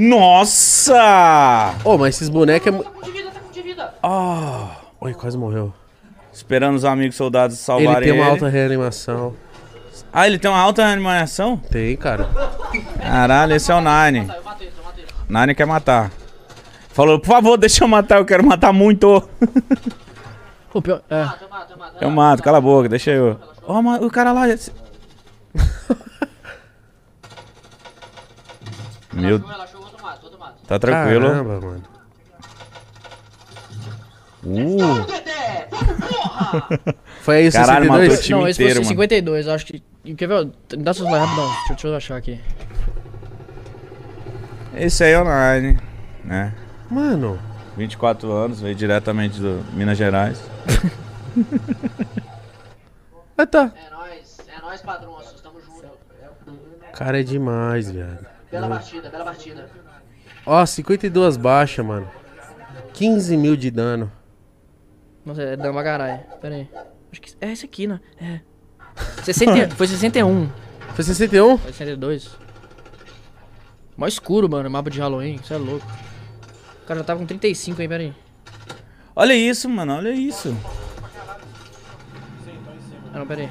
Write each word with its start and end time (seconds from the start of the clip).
Nossa! 0.00 1.74
Ô, 1.84 1.98
mas 1.98 2.16
esses 2.16 2.28
bonecos 2.28 2.66
é. 2.66 2.72
Tá 2.82 2.90
com 2.90 3.02
de 3.02 3.10
vida, 3.10 3.30
tá 3.30 3.40
com 3.40 3.50
de 3.52 3.62
vida. 3.62 3.94
Ah! 4.02 4.76
Oi, 5.00 5.12
quase 5.14 5.36
morreu. 5.36 5.72
Esperando 6.32 6.74
os 6.76 6.84
amigos 6.86 7.16
soldados 7.16 7.56
Ele 7.56 7.64
salvarem 7.64 8.08
tem 8.08 8.12
ele. 8.12 8.20
uma 8.22 8.30
alta 8.30 8.48
reanimação. 8.48 9.34
Ah, 10.12 10.26
ele 10.26 10.38
tem 10.38 10.50
uma 10.50 10.58
alta 10.58 10.84
animação? 10.84 11.56
Tem, 11.56 11.94
cara. 11.96 12.28
Caralho, 12.98 13.54
esse 13.54 13.70
é 13.70 13.74
o 13.74 13.80
Nine. 13.80 14.26
Tá, 14.26 14.36
eu 14.36 14.42
matei, 14.42 14.68
eu 14.76 14.84
matei. 14.84 15.04
Nine 15.28 15.54
quer 15.54 15.66
matar. 15.66 16.10
Falou, 16.88 17.20
por 17.20 17.26
favor, 17.28 17.56
deixa 17.58 17.84
eu 17.84 17.88
matar, 17.88 18.18
eu 18.18 18.24
quero 18.24 18.44
matar 18.44 18.72
muito. 18.72 19.28
O 20.72 20.80
pior. 20.82 21.02
É. 21.10 21.24
Mata, 21.24 21.44
eu 21.44 21.48
mato, 21.50 21.72
eu 21.72 21.78
mato. 21.78 21.96
Eu 22.04 22.10
mato, 22.10 22.42
cala 22.42 22.58
a 22.58 22.60
boca, 22.60 22.88
deixa 22.88 23.10
eu. 23.10 23.38
Ó, 23.64 23.82
ma- 23.82 23.98
o 23.98 24.10
cara 24.10 24.32
lá. 24.32 24.48
esse- 24.48 24.72
Meu, 29.12 29.38
Relaxou, 29.38 29.50
relaxou, 29.50 29.80
outro 29.82 30.02
mato, 30.02 30.24
outro 30.24 30.38
mato. 30.38 30.59
Tá 30.70 30.78
tranquilo. 30.78 31.26
Caramba, 31.28 31.60
mano. 31.60 31.82
Uh! 34.44 35.04
Foi 37.20 37.36
aí 37.36 37.48
o 37.48 37.52
Caralho, 37.52 37.84
62? 37.84 37.88
matou 37.88 38.14
o 38.14 38.20
time 38.22 38.40
Não, 38.40 38.48
esse 38.48 38.62
inteiro, 38.62 38.74
foi 38.76 38.84
mano. 38.84 38.88
52, 39.02 39.46
eu 39.46 39.52
acho 39.52 39.66
que. 39.66 39.82
Quer 40.16 40.26
ver? 40.26 40.44
Me 40.46 40.82
dá 40.82 40.94
seus 40.94 41.10
lá 41.10 41.18
rapidão. 41.24 41.46
Deixa, 41.46 41.62
eu- 41.72 41.76
deixa 41.76 41.86
eu 41.88 41.96
achar 41.96 42.16
aqui. 42.16 42.40
esse 44.76 45.04
aí 45.04 45.12
é 45.12 45.20
o 45.20 45.24
Nine, 45.24 45.78
né? 46.24 46.54
Mano. 46.90 47.38
24 47.76 48.32
anos, 48.32 48.60
veio 48.60 48.74
diretamente 48.74 49.38
do 49.40 49.62
Minas 49.74 49.98
Gerais. 49.98 50.40
Ah, 53.38 53.46
tá. 53.46 53.72
É 53.74 53.90
nóis, 53.90 54.36
é 54.54 54.60
nóis, 54.60 54.82
padronços, 54.82 55.40
tamo 55.40 55.58
junto. 55.62 55.88
Cara, 56.92 57.20
é 57.20 57.22
demais, 57.22 57.90
viado. 57.90 58.26
Bela 58.52 58.68
partida, 58.68 59.08
bela 59.08 59.24
partida. 59.24 59.66
Ó, 60.52 60.66
52 60.66 61.36
baixas, 61.36 61.86
mano. 61.86 62.10
15 62.94 63.36
mil 63.36 63.54
de 63.54 63.70
dano. 63.70 64.10
Nossa, 65.24 65.42
é 65.42 65.56
dama 65.56 65.80
caralho. 65.80 66.18
Pera 66.40 66.56
aí. 66.56 66.68
Acho 67.12 67.20
que. 67.20 67.32
É 67.40 67.52
esse 67.52 67.64
aqui, 67.64 67.86
né? 67.86 68.00
É. 68.20 68.40
60, 69.22 69.76
foi 69.76 69.86
61. 69.86 70.50
Foi 70.96 71.04
61? 71.04 71.56
Foi 71.56 71.70
62. 71.70 72.36
Mó 73.96 74.08
escuro, 74.08 74.50
mano. 74.50 74.68
Mapa 74.68 74.90
de 74.90 74.98
Halloween. 74.98 75.38
Você 75.38 75.54
é 75.54 75.56
louco. 75.56 75.86
O 76.82 76.86
cara 76.86 76.98
já 76.98 77.04
tava 77.04 77.20
com 77.20 77.26
35 77.26 77.80
aí, 77.80 77.86
pera 77.86 78.02
aí. 78.02 78.14
Olha 79.14 79.34
isso, 79.34 79.68
mano, 79.68 79.98
olha 79.98 80.10
isso. 80.10 80.56
Ah, 83.14 83.20
não, 83.20 83.26
pera 83.28 83.42
aí. 83.42 83.50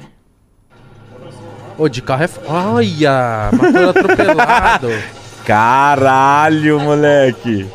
Ô, 1.78 1.88
de 1.88 2.02
carro 2.02 2.24
é. 2.24 2.28
Olha! 2.46 3.50
Matou 3.54 3.88
atropelado. 3.88 4.88
Caralho, 5.44 6.78
moleque. 6.80 7.68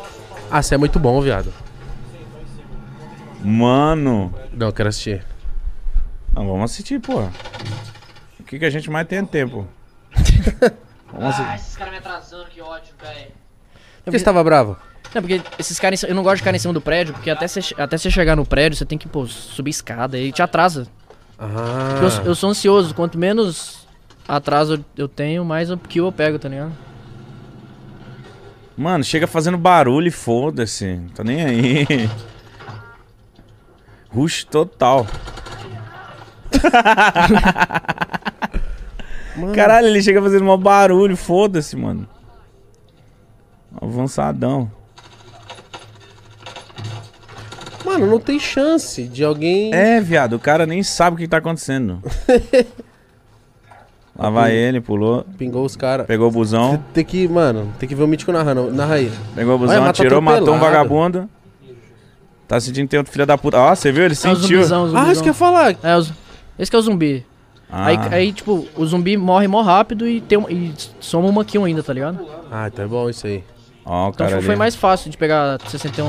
ah, 0.50 0.62
você 0.62 0.74
é 0.74 0.78
muito 0.78 0.98
bom, 0.98 1.20
viado. 1.20 1.52
Mano. 3.42 4.32
Não, 4.52 4.68
eu 4.68 4.72
quero 4.72 4.88
assistir. 4.88 5.24
Não, 6.34 6.46
vamos 6.46 6.70
assistir, 6.70 7.00
porra. 7.00 7.30
O 8.40 8.44
que, 8.44 8.58
que 8.58 8.64
a 8.64 8.70
gente 8.70 8.90
mais 8.90 9.06
tem 9.06 9.18
é 9.18 9.24
tempo. 9.24 9.66
Vamos 11.12 11.28
assistir. 11.30 11.50
Ah, 11.50 11.54
esses 11.54 11.76
caras 11.76 11.92
me 11.92 11.98
atrasando, 11.98 12.46
que 12.46 12.60
ódio, 12.60 12.92
velho. 13.00 13.30
Por 14.04 14.10
que 14.10 14.18
você 14.18 14.24
tava 14.24 14.42
bravo? 14.44 14.76
Não, 15.14 15.22
porque 15.22 15.40
esses 15.58 15.78
caras. 15.78 16.02
Eu 16.02 16.14
não 16.14 16.22
gosto 16.22 16.36
de 16.36 16.42
ficar 16.42 16.54
em 16.54 16.58
cima 16.58 16.74
do 16.74 16.80
prédio, 16.80 17.14
porque 17.14 17.30
até 17.30 17.46
você 17.48 17.60
até 17.78 17.96
você 17.96 18.10
chegar 18.10 18.36
no 18.36 18.44
prédio, 18.44 18.76
você 18.76 18.84
tem 18.84 18.98
que, 18.98 19.08
pô, 19.08 19.26
subir 19.26 19.70
escada 19.70 20.18
e 20.18 20.30
te 20.32 20.42
atrasa. 20.42 20.86
Ah. 21.38 21.96
Porque 21.98 22.20
Eu, 22.20 22.24
eu 22.26 22.34
sou 22.34 22.50
ansioso. 22.50 22.94
Quanto 22.94 23.16
menos 23.18 23.86
atraso 24.28 24.84
eu 24.96 25.08
tenho, 25.08 25.44
mais 25.44 25.70
o 25.70 25.78
kill 25.78 26.06
eu 26.06 26.12
pego, 26.12 26.38
tá 26.38 26.48
ligado? 26.48 26.72
Mano, 28.76 29.02
chega 29.02 29.26
fazendo 29.26 29.56
barulho 29.56 30.08
e 30.08 30.10
foda-se. 30.10 31.00
Tô 31.14 31.22
nem 31.22 31.42
aí. 31.42 31.86
Rush 34.10 34.44
total. 34.44 35.06
Caralho, 39.54 39.88
ele 39.88 40.02
chega 40.02 40.20
fazendo 40.20 40.44
mó 40.44 40.56
barulho, 40.56 41.16
foda-se, 41.16 41.74
mano. 41.76 42.06
Avançadão. 43.80 44.70
Mano, 47.84 48.06
não 48.06 48.18
tem 48.18 48.38
chance 48.38 49.04
de 49.04 49.24
alguém. 49.24 49.72
É, 49.74 50.00
viado, 50.00 50.34
o 50.34 50.40
cara 50.40 50.66
nem 50.66 50.82
sabe 50.82 51.16
o 51.16 51.18
que 51.18 51.28
tá 51.28 51.38
acontecendo. 51.38 52.02
Lá 54.18 54.30
vai 54.30 54.54
ele, 54.54 54.80
pulou. 54.80 55.26
Pingou 55.36 55.64
os 55.64 55.76
caras. 55.76 56.06
Pegou 56.06 56.28
o 56.28 56.30
busão. 56.30 56.82
Tem 56.94 57.04
que, 57.04 57.28
mano, 57.28 57.70
tem 57.78 57.88
que 57.88 57.94
ver 57.94 58.02
o 58.02 58.06
mítico 58.06 58.32
narrando. 58.32 58.72
Narra 58.72 58.94
aí. 58.94 59.12
Pegou 59.34 59.52
o 59.54 59.56
Olha, 59.58 59.66
busão, 59.66 59.80
mata 59.82 59.90
atirou, 59.90 60.20
matou 60.22 60.54
um 60.54 60.58
vagabundo. 60.58 61.28
Tá 62.48 62.58
sentindo 62.60 62.84
que 62.84 62.90
tem 62.90 62.98
outro 62.98 63.12
filho 63.12 63.26
da 63.26 63.36
puta. 63.36 63.58
Ó, 63.58 63.74
você 63.74 63.90
viu? 63.92 64.04
Ele 64.04 64.12
É 64.12 64.16
sentiu. 64.16 64.40
zumbizão, 64.62 64.82
o 64.82 64.84
Ah, 64.84 64.88
zumbizão. 64.88 65.12
isso 65.12 65.22
que 65.22 65.28
eu 65.28 65.32
ia 65.32 65.34
falar. 65.34 65.76
É, 65.82 65.96
os- 65.96 66.12
esse 66.58 66.70
que 66.70 66.76
é 66.76 66.78
o 66.78 66.82
zumbi. 66.82 67.26
Ah, 67.70 67.86
Aí, 67.86 67.98
aí, 68.12 68.32
tipo, 68.32 68.66
o 68.76 68.86
zumbi 68.86 69.16
morre 69.16 69.48
mó 69.48 69.60
rápido 69.60 70.06
e, 70.06 70.20
tem 70.20 70.38
um, 70.38 70.48
e 70.48 70.72
soma 71.00 71.28
uma 71.28 71.44
kill 71.44 71.64
ainda, 71.64 71.82
tá 71.82 71.92
ligado? 71.92 72.24
Ah, 72.50 72.68
então 72.68 72.84
é 72.84 72.88
bom 72.88 73.10
isso 73.10 73.26
aí. 73.26 73.42
Ó, 73.84 74.06
o 74.06 74.08
Então 74.10 74.26
cara 74.28 74.40
foi 74.40 74.50
ali. 74.50 74.58
mais 74.58 74.76
fácil 74.76 75.10
de 75.10 75.16
pegar 75.18 75.58
61. 75.66 76.08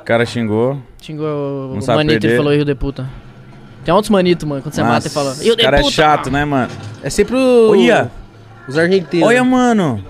O 0.00 0.04
cara 0.04 0.24
xingou. 0.24 0.78
Xingou 1.02 1.72
o 1.74 1.86
manito, 1.94 2.26
ele 2.26 2.36
falou 2.36 2.52
erro 2.52 2.64
de 2.64 2.74
puta. 2.74 3.08
Tem 3.84 3.94
outros 3.94 4.10
manitos, 4.10 4.46
mano, 4.46 4.62
quando 4.62 4.74
você 4.74 4.82
mata 4.82 5.06
e 5.06 5.10
fala. 5.10 5.30
Nossa, 5.30 5.42
"Erro 5.42 5.48
Esse 5.50 5.56
de 5.56 5.62
cara 5.64 5.78
é 5.78 5.80
puta!" 5.80 5.92
chato, 5.92 6.30
né, 6.30 6.44
mano? 6.44 6.70
É 7.02 7.08
sempre 7.10 7.36
o. 7.36 7.70
Olha! 7.70 8.10
Os 8.68 8.76
argentinos. 8.76 9.26
Olha, 9.28 9.42
mano. 9.42 10.04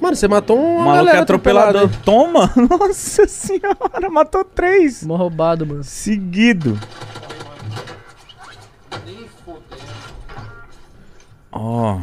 Mano, 0.00 0.14
você 0.16 0.28
matou 0.28 0.58
um 0.58 0.78
O 0.78 0.84
maluco 0.84 1.14
é 1.14 1.18
atropelador. 1.18 1.90
Toma! 2.04 2.50
Nossa 2.56 3.26
senhora, 3.26 4.10
matou 4.10 4.44
três. 4.44 5.02
Mó 5.04 5.16
roubado, 5.16 5.66
mano. 5.66 5.82
Seguido. 5.84 6.78
Ó. 11.52 11.98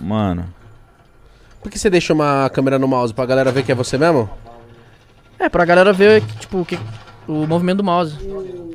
Mano. 0.00 0.52
Por 1.62 1.70
que 1.70 1.78
você 1.78 1.90
deixa 1.90 2.12
uma 2.12 2.48
câmera 2.50 2.78
no 2.78 2.88
mouse 2.88 3.12
pra 3.12 3.26
galera 3.26 3.50
ver 3.52 3.62
que 3.62 3.72
é 3.72 3.74
você 3.74 3.98
mesmo? 3.98 4.30
É, 5.38 5.48
pra 5.48 5.64
galera 5.64 5.92
ver, 5.92 6.22
tipo, 6.40 6.64
que, 6.64 6.78
o 7.28 7.46
movimento 7.46 7.78
do 7.78 7.84
mouse. 7.84 8.16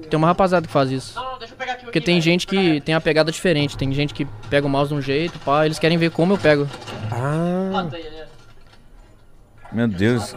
Tem 0.09 0.17
uma 0.17 0.27
rapaziada 0.27 0.65
que 0.67 0.71
faz 0.71 0.91
isso. 0.91 1.15
Não, 1.15 1.31
não, 1.31 1.39
deixa 1.39 1.53
eu 1.53 1.57
pegar 1.57 1.73
aqui. 1.73 1.85
Porque 1.85 1.99
tem 1.99 2.21
gente 2.21 2.45
que 2.45 2.79
tem 2.81 2.93
a 2.93 3.01
pegada 3.01 3.31
diferente. 3.31 3.75
Tem 3.75 3.91
gente 3.91 4.13
que 4.13 4.25
pega 4.49 4.65
o 4.65 4.69
mouse 4.69 4.89
de 4.89 4.95
um 4.95 5.01
jeito, 5.01 5.39
pá, 5.39 5.65
eles 5.65 5.79
querem 5.79 5.97
ver 5.97 6.11
como 6.11 6.33
eu 6.33 6.37
pego. 6.37 6.67
Ah. 7.11 7.83
Né? 7.83 8.27
Meu 9.71 9.87
Deus. 9.87 10.35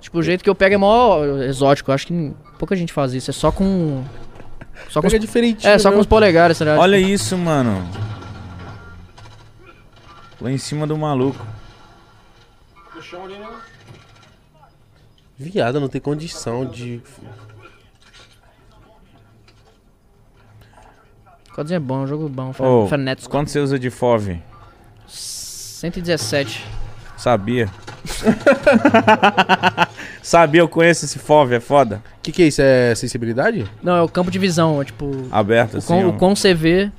Tipo, 0.00 0.18
o 0.18 0.22
jeito 0.22 0.44
que 0.44 0.48
eu 0.48 0.54
pego 0.54 0.74
é 0.74 0.78
mó 0.78 1.24
exótico. 1.42 1.90
Eu 1.90 1.94
acho 1.96 2.06
que 2.06 2.32
pouca 2.58 2.76
gente 2.76 2.92
faz 2.92 3.12
isso. 3.12 3.30
É 3.30 3.34
só 3.34 3.50
com. 3.50 4.04
Só 4.88 5.00
com 5.00 5.08
os, 5.08 5.12
Pega 5.12 5.26
diferentinho. 5.26 5.72
é, 5.72 5.78
só 5.78 5.88
com 5.88 5.94
meu. 5.94 6.00
os 6.00 6.06
polegares, 6.06 6.58
tá 6.58 6.64
ligado? 6.64 6.80
Olha 6.80 6.98
isso, 6.98 7.36
mano. 7.36 7.82
Lá 10.40 10.50
em 10.50 10.58
cima 10.58 10.86
do 10.86 10.96
maluco. 10.96 11.44
Viado, 15.38 15.78
não 15.80 15.88
tem 15.88 16.00
condição 16.00 16.64
de. 16.64 17.02
Codzinho 21.54 21.76
é 21.76 21.80
bom, 21.80 22.00
é 22.00 22.04
um 22.04 22.06
jogo 22.06 22.28
bom. 22.28 22.52
Frenético. 22.88 23.30
quanto 23.30 23.50
você 23.50 23.60
usa 23.60 23.78
de 23.78 23.90
FOV? 23.90 24.40
117. 25.06 26.64
Sabia. 27.16 27.70
Sabia, 30.22 30.60
eu 30.60 30.68
conheço 30.68 31.04
esse 31.06 31.18
FOV, 31.18 31.54
é 31.54 31.60
foda. 31.60 32.02
O 32.18 32.20
que, 32.22 32.32
que 32.32 32.42
é 32.42 32.46
isso? 32.48 32.60
É 32.62 32.94
sensibilidade? 32.94 33.70
Não, 33.82 33.96
é 33.96 34.02
o 34.02 34.08
campo 34.08 34.30
de 34.30 34.38
visão. 34.38 34.80
É 34.80 34.84
tipo. 34.84 35.26
Aberto 35.30 35.74
O 35.74 35.78
assim. 35.78 35.86
quão, 35.86 36.06
ó. 36.06 36.10
o 36.10 36.18
quão 36.18 36.36
você 36.36 36.52
vê. 36.52 36.90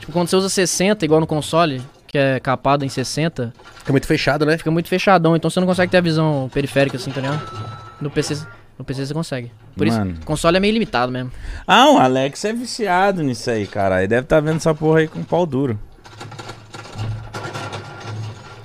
Tipo, 0.00 0.12
quando 0.12 0.28
você 0.28 0.36
usa 0.36 0.48
60, 0.48 1.04
igual 1.04 1.20
no 1.20 1.26
console, 1.26 1.82
que 2.14 2.18
é 2.18 2.38
capado 2.38 2.84
em 2.84 2.88
60, 2.88 3.52
Fica 3.78 3.90
muito 3.92 4.06
fechado, 4.06 4.46
né? 4.46 4.56
fica 4.56 4.70
muito 4.70 4.88
fechadão. 4.88 5.34
Então 5.34 5.50
você 5.50 5.58
não 5.58 5.66
consegue 5.66 5.90
ter 5.90 5.96
a 5.98 6.00
visão 6.00 6.48
periférica 6.54 6.96
assim, 6.96 7.10
tá 7.10 7.20
ligado? 7.20 7.42
No 8.00 8.08
PC, 8.08 8.46
no 8.78 8.84
PC 8.84 9.06
você 9.06 9.12
consegue. 9.12 9.50
Por 9.76 9.84
Mano. 9.88 10.12
isso, 10.12 10.20
console 10.20 10.56
é 10.56 10.60
meio 10.60 10.72
limitado 10.74 11.10
mesmo. 11.10 11.32
Ah, 11.66 11.90
o 11.90 11.98
Alex 11.98 12.44
é 12.44 12.52
viciado 12.52 13.20
nisso 13.24 13.50
aí, 13.50 13.66
cara. 13.66 13.98
Ele 13.98 14.06
deve 14.06 14.22
estar 14.22 14.38
vendo 14.38 14.58
essa 14.58 14.72
porra 14.72 15.00
aí 15.00 15.08
com 15.08 15.24
pau 15.24 15.44
duro. 15.44 15.76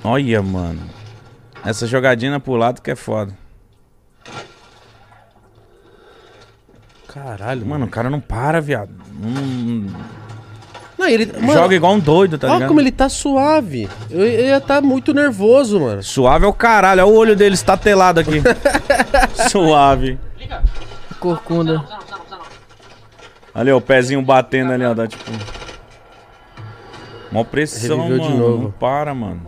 Olha, 0.03 0.43
mano. 0.43 0.79
Essa 1.65 1.87
jogadinha 1.87 2.39
pro 2.39 2.53
lado 2.55 2.83
que 2.83 2.91
é 2.91 2.95
foda. 2.95 3.35
Caralho, 7.07 7.65
Mano, 7.65 7.85
o 7.85 7.89
cara 7.89 8.11
não 8.11 8.19
para, 8.21 8.61
viado. 8.61 8.91
Não- 9.19 10.18
Não, 10.99 11.07
ele. 11.07 11.31
Mano, 11.39 11.53
joga 11.53 11.73
igual 11.73 11.93
um 11.93 11.99
doido, 11.99 12.37
tá 12.37 12.47
olha 12.47 12.55
ligado? 12.55 12.67
como 12.67 12.81
ele 12.81 12.91
tá 12.91 13.07
suave. 13.07 13.87
Eu, 14.11 14.19
eu 14.19 14.45
ia 14.47 14.59
tá 14.59 14.81
muito 14.81 15.13
nervoso, 15.13 15.79
mano. 15.79 16.03
Suave 16.03 16.43
é 16.43 16.47
o 16.47 16.51
caralho. 16.51 17.03
Olha 17.05 17.09
o 17.09 17.15
olho 17.15 17.35
dele 17.37 17.55
estatelado 17.55 18.19
aqui. 18.19 18.41
Suave. 19.49 20.19
Liga. 20.37 20.61
Corcunda. 21.17 21.85
Ali, 23.55 23.71
ó, 23.71 23.77
o 23.77 23.81
pezinho 23.81 24.21
batendo 24.21 24.73
ali, 24.73 24.83
ó. 24.83 24.93
Dá 24.93 25.07
tipo. 25.07 25.31
Mó 27.31 27.45
pressão, 27.45 28.01
Reviveu 28.01 28.19
de 28.19 28.29
mano. 28.33 28.37
novo. 28.37 28.63
Não 28.63 28.71
para, 28.71 29.13
mano. 29.15 29.41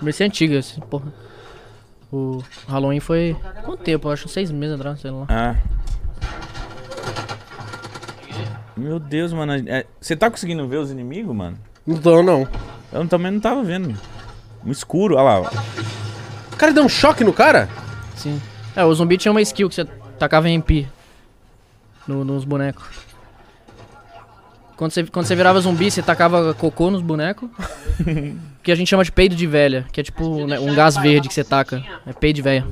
Vai 0.00 0.12
ser 0.12 0.24
antiga, 0.24 0.56
esse, 0.56 0.80
porra. 0.80 1.12
O 2.12 2.42
Halloween 2.66 2.98
foi. 2.98 3.36
Quanto 3.64 3.84
tempo? 3.84 4.08
Eu 4.08 4.12
acho 4.12 4.28
seis 4.28 4.50
meses 4.50 4.74
atrás, 4.74 5.00
sei 5.00 5.12
lá. 5.12 5.26
É. 5.30 5.56
Meu 8.76 8.98
Deus, 8.98 9.32
mano. 9.32 9.52
é- 9.68 9.86
Você 10.00 10.16
tá 10.16 10.30
conseguindo 10.30 10.66
ver 10.66 10.78
os 10.78 10.90
inimigos, 10.90 11.34
mano? 11.34 11.56
Não 11.86 11.96
tô, 11.96 12.22
não. 12.22 12.48
Eu 12.92 13.06
também 13.06 13.30
não 13.32 13.40
tava 13.40 13.62
vendo. 13.62 13.94
No 14.62 14.72
escuro, 14.72 15.16
olha 15.16 15.40
lá. 15.40 15.50
O 16.52 16.56
cara 16.56 16.72
deu 16.72 16.84
um 16.84 16.88
choque 16.88 17.22
no 17.24 17.32
cara? 17.32 17.68
Sim. 18.16 18.40
É, 18.74 18.84
o 18.84 18.94
zumbi 18.94 19.18
tinha 19.18 19.30
uma 19.30 19.42
skill 19.42 19.68
que 19.68 19.74
você 19.74 19.84
tacava 20.18 20.48
em 20.48 20.54
MP 20.54 20.86
no, 22.08 22.24
nos 22.24 22.44
bonecos. 22.44 22.84
Quando 24.76 24.90
você, 24.92 25.04
quando 25.04 25.26
você 25.26 25.36
virava 25.36 25.60
zumbi, 25.60 25.90
você 25.90 26.02
tacava 26.02 26.52
cocô 26.54 26.90
nos 26.90 27.02
bonecos. 27.02 27.48
que 28.62 28.72
a 28.72 28.74
gente 28.74 28.88
chama 28.88 29.04
de 29.04 29.12
peido 29.12 29.36
de 29.36 29.46
velha, 29.46 29.86
que 29.92 30.00
é 30.00 30.04
tipo 30.04 30.46
né, 30.46 30.58
um 30.58 30.74
gás 30.74 30.96
verde 30.96 31.28
que 31.28 31.34
você 31.34 31.44
taca. 31.44 31.82
É 32.06 32.12
peido 32.12 32.36
de 32.36 32.42
velha. 32.42 32.66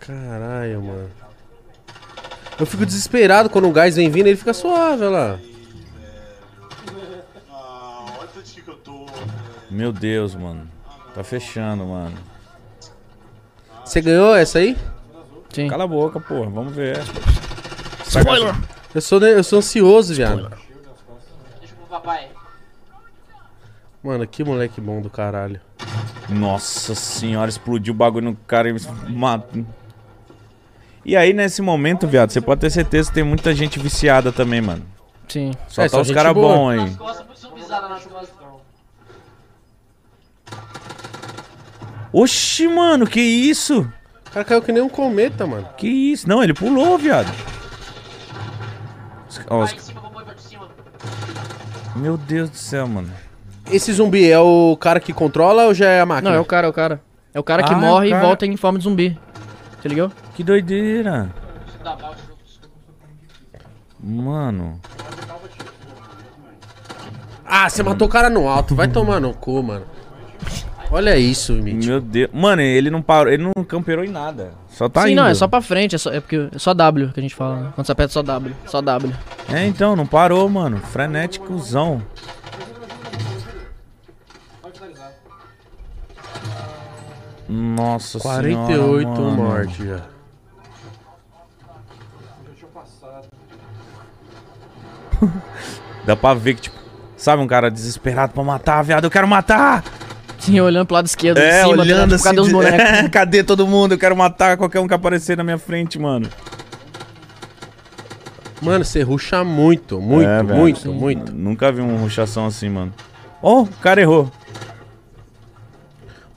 Caralho, 0.00 0.82
mano. 0.82 1.08
Eu 2.58 2.66
fico 2.66 2.84
desesperado 2.84 3.48
quando 3.48 3.68
o 3.68 3.72
gás 3.72 3.96
vem 3.96 4.10
vindo, 4.10 4.26
ele 4.26 4.36
fica 4.36 4.52
suave, 4.52 5.04
olha 5.04 5.10
lá. 5.10 5.38
Ah, 7.50 8.04
olha 8.18 8.24
o 8.24 8.28
tanto 8.34 8.50
que 8.50 8.68
eu 8.68 8.76
tô. 8.76 9.06
Meu 9.70 9.92
Deus, 9.92 10.34
mano. 10.34 10.68
Tá 11.14 11.22
fechando, 11.22 11.84
mano. 11.84 12.16
Você 13.84 14.00
ganhou 14.00 14.34
essa 14.34 14.58
aí? 14.58 14.76
Sim. 15.50 15.68
Cala 15.68 15.84
a 15.84 15.86
boca, 15.86 16.20
porra. 16.20 16.50
Vamos 16.50 16.74
ver. 16.74 16.98
Spoiler! 18.06 18.54
Eu 18.94 19.00
sou, 19.00 19.20
eu 19.22 19.44
sou 19.44 19.58
ansioso, 19.58 20.14
viado. 20.14 20.50
Deixa 21.60 21.74
pro 21.74 21.86
papai. 21.88 22.28
Mano, 24.02 24.26
que 24.26 24.42
moleque 24.42 24.80
bom 24.80 25.00
do 25.00 25.10
caralho. 25.10 25.60
Nossa 26.28 26.94
senhora, 26.94 27.48
explodiu 27.48 27.94
o 27.94 27.96
bagulho 27.96 28.30
no 28.30 28.36
cara 28.36 28.68
e 28.68 28.72
me 28.72 28.80
matou. 29.10 29.64
E 31.08 31.16
aí, 31.16 31.32
nesse 31.32 31.62
momento, 31.62 32.06
viado, 32.06 32.30
você 32.30 32.38
pode 32.38 32.60
ter 32.60 32.68
certeza 32.68 33.08
que 33.08 33.14
tem 33.14 33.24
muita 33.24 33.54
gente 33.54 33.78
viciada 33.78 34.30
também, 34.30 34.60
mano. 34.60 34.84
Sim. 35.26 35.52
Só 35.66 35.80
É, 35.80 35.84
tá 35.86 35.90
só 35.92 36.00
os 36.02 36.10
caras 36.10 36.34
bons 36.34 36.68
aí. 36.68 36.96
Oxi, 42.12 42.66
mano, 42.68 43.06
que 43.06 43.20
isso? 43.20 43.80
O 44.26 44.30
cara 44.30 44.44
caiu 44.44 44.62
que 44.62 44.72
nem 44.72 44.82
um 44.82 44.88
cometa, 44.88 45.46
mano. 45.46 45.66
Que 45.76 45.88
isso? 45.88 46.28
Não, 46.28 46.42
ele 46.42 46.54
pulou, 46.54 46.96
viado. 46.98 47.32
Os- 49.28 49.40
ó. 49.48 49.66
Meu 51.96 52.16
Deus 52.16 52.50
do 52.50 52.56
céu, 52.56 52.86
mano. 52.86 53.10
Esse 53.70 53.92
zumbi 53.92 54.30
é 54.30 54.38
o 54.38 54.76
cara 54.80 55.00
que 55.00 55.12
controla 55.12 55.64
ou 55.66 55.74
já 55.74 55.88
é 55.88 56.00
a 56.00 56.06
máquina? 56.06 56.30
Não, 56.30 56.36
é 56.36 56.40
o 56.40 56.44
cara, 56.44 56.66
é 56.66 56.70
o 56.70 56.72
cara. 56.72 57.00
É 57.34 57.40
o 57.40 57.42
cara 57.44 57.62
que 57.62 57.72
Ah, 57.74 57.76
é 57.76 57.80
morre 57.80 58.10
cara. 58.10 58.22
e 58.22 58.26
volta 58.26 58.46
em 58.46 58.56
forma 58.56 58.78
de 58.78 58.84
zumbi. 58.84 59.18
Você 59.88 59.94
ligou? 59.94 60.12
Que 60.34 60.44
doideira. 60.44 61.30
Mano. 63.98 64.78
Ah, 67.46 67.70
você 67.70 67.82
matou 67.82 68.06
o 68.06 68.10
cara 68.10 68.28
no 68.28 68.46
alto. 68.46 68.74
Vai 68.74 68.88
tomar 68.88 69.18
no 69.18 69.32
cu, 69.32 69.62
mano. 69.62 69.86
Olha 70.90 71.16
isso, 71.16 71.54
Mitch. 71.54 71.86
Meu 71.86 72.00
Deus. 72.02 72.30
Mano, 72.34 72.60
ele 72.60 72.90
não 72.90 73.00
parou, 73.00 73.32
ele 73.32 73.42
não 73.42 73.64
camperou 73.64 74.04
em 74.04 74.10
nada. 74.10 74.52
Só 74.68 74.88
tá 74.88 75.02
Sim, 75.02 75.12
indo. 75.12 75.22
não, 75.22 75.26
é 75.26 75.34
só 75.34 75.48
pra 75.48 75.60
frente, 75.62 75.94
é, 75.94 75.98
só, 75.98 76.10
é 76.10 76.20
porque 76.20 76.48
é 76.54 76.58
só 76.58 76.72
W 76.74 77.10
que 77.12 77.20
a 77.20 77.22
gente 77.22 77.34
fala, 77.34 77.56
né? 77.56 77.72
Quando 77.74 77.86
você 77.86 77.92
aperta 77.92 78.12
só 78.12 78.22
W. 78.22 78.54
Só 78.66 78.80
W. 78.82 79.14
É, 79.52 79.66
então, 79.66 79.96
não 79.96 80.06
parou, 80.06 80.48
mano. 80.48 80.78
Frenéticozão. 80.78 82.02
Nossa 87.48 88.18
48 88.18 88.76
senhora, 88.76 89.20
mano. 89.20 89.36
mortes 89.36 89.76
já. 89.86 90.02
Dá 96.04 96.16
pra 96.16 96.34
ver 96.34 96.54
que, 96.54 96.62
tipo, 96.62 96.76
sabe 97.16 97.42
um 97.42 97.46
cara 97.46 97.70
desesperado 97.70 98.32
pra 98.32 98.42
matar, 98.42 98.82
viado, 98.82 99.04
eu 99.04 99.10
quero 99.10 99.26
matar! 99.28 99.84
Sim, 100.38 100.60
olhando 100.60 100.86
pro 100.86 100.94
lado 100.94 101.06
esquerdo, 101.06 101.38
É, 101.38 101.62
em 101.62 101.64
cima, 101.70 101.82
olhando 101.82 102.02
tipo, 102.02 102.14
assim. 102.14 102.24
cadê 102.24 102.40
os 102.40 102.52
bonecos? 102.52 103.08
Cadê 103.10 103.42
todo 103.44 103.66
mundo? 103.66 103.92
Eu 103.94 103.98
quero 103.98 104.16
matar 104.16 104.56
qualquer 104.56 104.78
um 104.80 104.86
que 104.86 104.94
aparecer 104.94 105.36
na 105.36 105.42
minha 105.42 105.58
frente, 105.58 105.98
mano. 105.98 106.28
Mano, 108.62 108.84
você 108.84 109.02
ruxa 109.02 109.42
muito, 109.44 110.00
muito, 110.00 110.28
É, 110.28 110.42
velho. 110.42 110.58
muito, 110.58 110.80
Sim. 110.80 110.88
muito. 110.94 111.32
Nunca 111.32 111.70
vi 111.72 111.80
uma 111.80 111.98
ruxação 111.98 112.46
assim, 112.46 112.68
mano. 112.68 112.92
Oh, 113.42 113.62
o 113.62 113.66
cara 113.82 114.00
errou. 114.00 114.30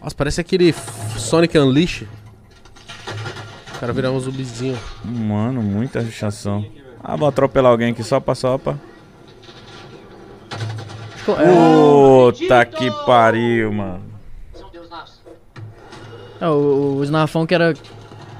Nossa, 0.02 0.16
parece 0.16 0.42
aquele 0.42 0.74
Sonic 1.22 1.58
Unleash. 1.58 2.04
O 3.76 3.80
cara 3.80 3.94
virar 3.94 4.12
um 4.12 4.20
zumbizinho. 4.20 4.78
Mano, 5.04 5.62
muita 5.62 6.02
ruxação. 6.02 6.66
Ah, 7.04 7.16
vou 7.16 7.28
atropelar 7.28 7.72
alguém 7.72 7.92
aqui 7.92 8.04
só 8.04 8.20
pra 8.20 8.36
só 8.36 8.58
pra. 8.58 8.76
Tipo, 11.18 11.32
é, 11.34 12.32
Puta 12.32 12.66
que 12.66 12.92
pariu, 13.06 13.72
mano. 13.72 14.04
É, 16.40 16.48
o, 16.48 16.98
o 16.98 17.04
Snarfão, 17.04 17.46
que 17.46 17.54
era 17.54 17.74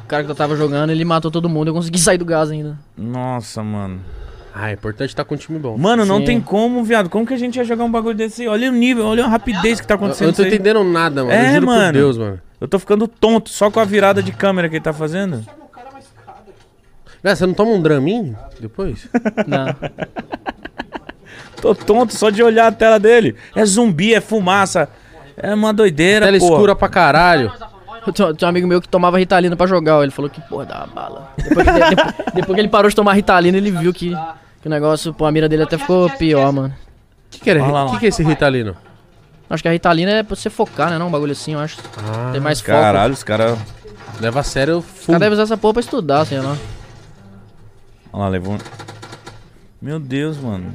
o 0.04 0.08
cara 0.08 0.24
que 0.24 0.32
eu 0.32 0.36
tava 0.36 0.56
jogando, 0.56 0.90
ele 0.90 1.06
matou 1.06 1.30
todo 1.32 1.48
mundo. 1.48 1.68
Eu 1.70 1.74
consegui 1.74 2.00
sair 2.00 2.18
do 2.18 2.26
gás 2.26 2.50
ainda. 2.50 2.78
Nossa, 2.98 3.64
mano. 3.64 4.02
Ah, 4.54 4.70
é 4.70 4.74
importante 4.74 5.10
estar 5.10 5.24
com 5.24 5.36
um 5.36 5.38
time 5.38 5.58
bom. 5.58 5.78
Mano, 5.78 6.06
não 6.06 6.20
Sim. 6.20 6.26
tem 6.26 6.42
como, 6.42 6.84
viado. 6.84 7.10
Como 7.10 7.26
que 7.26 7.34
a 7.34 7.38
gente 7.38 7.56
ia 7.56 7.64
jogar 7.64 7.84
um 7.86 7.92
bagulho 7.92 8.16
desse? 8.16 8.42
aí? 8.42 8.48
Olha 8.48 8.70
o 8.70 8.74
nível, 8.74 9.06
olha 9.06 9.24
a 9.26 9.28
rapidez 9.28 9.80
que 9.80 9.88
tá 9.88 9.94
Eu, 9.94 9.98
eu 10.00 10.04
acontecendo. 10.06 10.28
não 10.28 10.34
tô 10.34 10.44
entendendo 10.44 10.84
nada, 10.84 11.24
mano. 11.24 11.34
É, 11.34 11.60
mano. 11.60 11.86
por 11.86 11.94
Deus, 11.94 12.18
mano. 12.18 12.42
Eu 12.60 12.68
tô 12.68 12.78
ficando 12.78 13.08
tonto 13.08 13.50
só 13.50 13.72
com 13.72 13.80
a 13.80 13.86
virada 13.86 14.22
de 14.22 14.32
câmera 14.32 14.68
que 14.70 14.76
ele 14.76 14.84
tá 14.84 14.94
fazendo. 14.94 15.44
Você 17.24 17.46
não 17.46 17.54
toma 17.54 17.72
um 17.72 17.82
Dramin 17.82 18.36
depois? 18.60 19.08
Não. 19.48 19.68
Tô 21.62 21.76
tonto 21.76 22.16
só 22.16 22.30
de 22.32 22.42
olhar 22.42 22.68
a 22.68 22.72
tela 22.72 23.00
dele. 23.00 23.36
É 23.56 23.64
zumbi, 23.64 24.14
é 24.16 24.20
fumaça. 24.22 24.90
É 25.38 25.54
uma 25.54 25.72
doideira, 25.74 26.26
Tela 26.26 26.40
porra. 26.40 26.54
escura 26.54 26.76
pra 26.76 26.90
caralho. 26.90 27.52
Tinha, 28.14 28.34
tinha 28.34 28.48
um 28.48 28.50
amigo 28.50 28.68
meu 28.68 28.82
que 28.82 28.88
tomava 28.90 29.18
Ritalina 29.20 29.56
pra 29.56 29.68
jogar. 29.68 29.98
ó, 29.98 30.04
Ele 30.04 30.12
falou 30.12 30.30
que, 30.30 30.42
porra, 30.42 30.66
dá 30.66 30.78
uma 30.80 30.88
bala. 30.88 31.32
Depois 31.38 31.66
que, 31.68 31.74
depois, 31.74 32.16
depois 32.34 32.56
que 32.56 32.62
ele 32.62 32.70
parou 32.70 32.90
de 32.90 32.96
tomar 32.96 33.14
Ritalina, 33.14 33.58
ele 33.58 33.72
viu 33.72 33.94
que, 33.94 34.16
que 34.62 34.68
o 34.68 34.70
negócio, 34.70 35.14
pô, 35.14 35.26
a 35.26 35.32
mira 35.32 35.48
dele 35.48 35.64
até 35.64 35.78
ficou 35.78 36.10
pior, 36.12 36.52
mano. 36.52 36.74
O 37.28 37.30
que, 37.30 37.40
que, 37.42 37.50
era, 37.50 37.62
Olha 37.64 37.72
lá, 37.72 37.90
que, 37.92 38.00
que 38.00 38.06
é 38.08 38.10
esse 38.10 38.24
Ritalino? 38.24 38.76
Acho 39.50 39.62
que 39.64 39.70
a 39.70 39.72
Ritalina 39.72 40.12
é 40.12 40.24
pra 40.24 40.36
você 40.36 40.50
focar, 40.50 40.90
né? 40.90 40.98
Não, 40.98 41.08
um 41.08 41.12
bagulho 41.12 41.32
assim, 41.34 41.54
eu 41.54 41.60
acho. 41.60 41.78
Ah, 41.98 42.32
Tem 42.32 42.40
mais 42.42 42.60
foco. 42.60 42.72
Caralho, 42.72 43.14
os 43.14 43.24
caras. 43.24 43.60
leva 44.20 44.40
a 44.40 44.44
sério 44.44 44.82
full. 44.82 45.08
cara 45.14 45.20
deve 45.20 45.34
usar 45.34 45.44
essa 45.44 45.58
porra 45.58 45.74
pra 45.76 45.82
estudar, 45.82 46.26
sei 46.26 46.40
lá. 46.40 46.58
Olha 48.14 48.24
lá, 48.24 48.28
levou. 48.30 48.54
um- 48.56 48.58
Meu 49.82 50.00
Deus, 50.00 50.38
mano. 50.38 50.74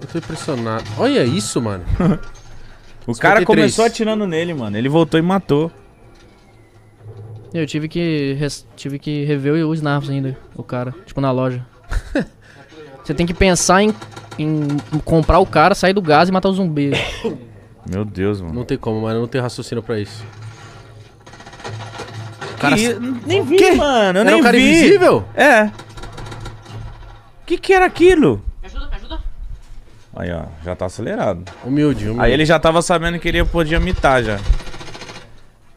Eu 0.00 0.06
tô 0.06 0.18
impressionado. 0.18 0.84
Olha 0.98 1.24
isso, 1.24 1.60
mano. 1.60 1.84
O 3.06 3.14
cara 3.14 3.40
53. 3.40 3.46
começou 3.46 3.84
atirando 3.84 4.26
nele, 4.26 4.54
mano. 4.54 4.76
Ele 4.78 4.88
voltou 4.88 5.18
e 5.18 5.22
matou. 5.22 5.70
Eu 7.52 7.66
tive 7.66 7.88
que, 7.88 8.34
res- 8.38 8.66
tive 8.74 8.98
que 8.98 9.24
rever 9.24 9.64
o 9.66 9.72
Snaps 9.74 10.10
ainda, 10.10 10.36
o 10.56 10.62
cara, 10.62 10.92
tipo 11.06 11.20
na 11.20 11.30
loja. 11.30 11.64
Você 13.04 13.14
tem 13.14 13.26
que 13.26 13.34
pensar 13.34 13.82
em, 13.82 13.94
em 14.38 14.66
comprar 15.04 15.38
o 15.38 15.46
cara, 15.46 15.74
sair 15.74 15.92
do 15.92 16.02
gás 16.02 16.28
e 16.28 16.32
matar 16.32 16.48
o 16.48 16.52
zumbi. 16.52 16.90
Meu 17.88 18.04
Deus, 18.04 18.40
mano. 18.40 18.54
Não 18.54 18.64
tem 18.64 18.78
como, 18.78 19.02
mano. 19.02 19.16
Eu 19.18 19.20
não 19.20 19.28
tenho 19.28 19.44
raciocínio 19.44 19.82
pra 19.82 20.00
isso. 20.00 20.24
Cara, 22.58 22.76
nem 23.26 23.42
vi, 23.44 23.72
mano. 23.76 24.18
Eu 24.18 24.22
Era 24.22 24.30
nem 24.30 24.34
um 24.40 24.42
cara 24.42 24.56
vi. 24.56 24.62
invisível? 24.66 25.24
É. 25.34 25.70
Que 27.44 27.58
que 27.58 27.74
era 27.74 27.84
aquilo? 27.84 28.42
Me 28.62 28.66
ajuda, 28.68 28.88
me 28.88 28.94
ajuda. 28.96 29.20
Aí, 30.16 30.30
ó, 30.32 30.42
já 30.64 30.76
tá 30.76 30.86
acelerado. 30.86 31.42
Humilde, 31.64 32.04
humilde. 32.04 32.20
Aí 32.24 32.32
ele 32.32 32.44
já 32.44 32.58
tava 32.58 32.80
sabendo 32.82 33.18
que 33.18 33.26
ele 33.28 33.44
podia 33.44 33.80
mitar 33.80 34.22
já. 34.22 34.38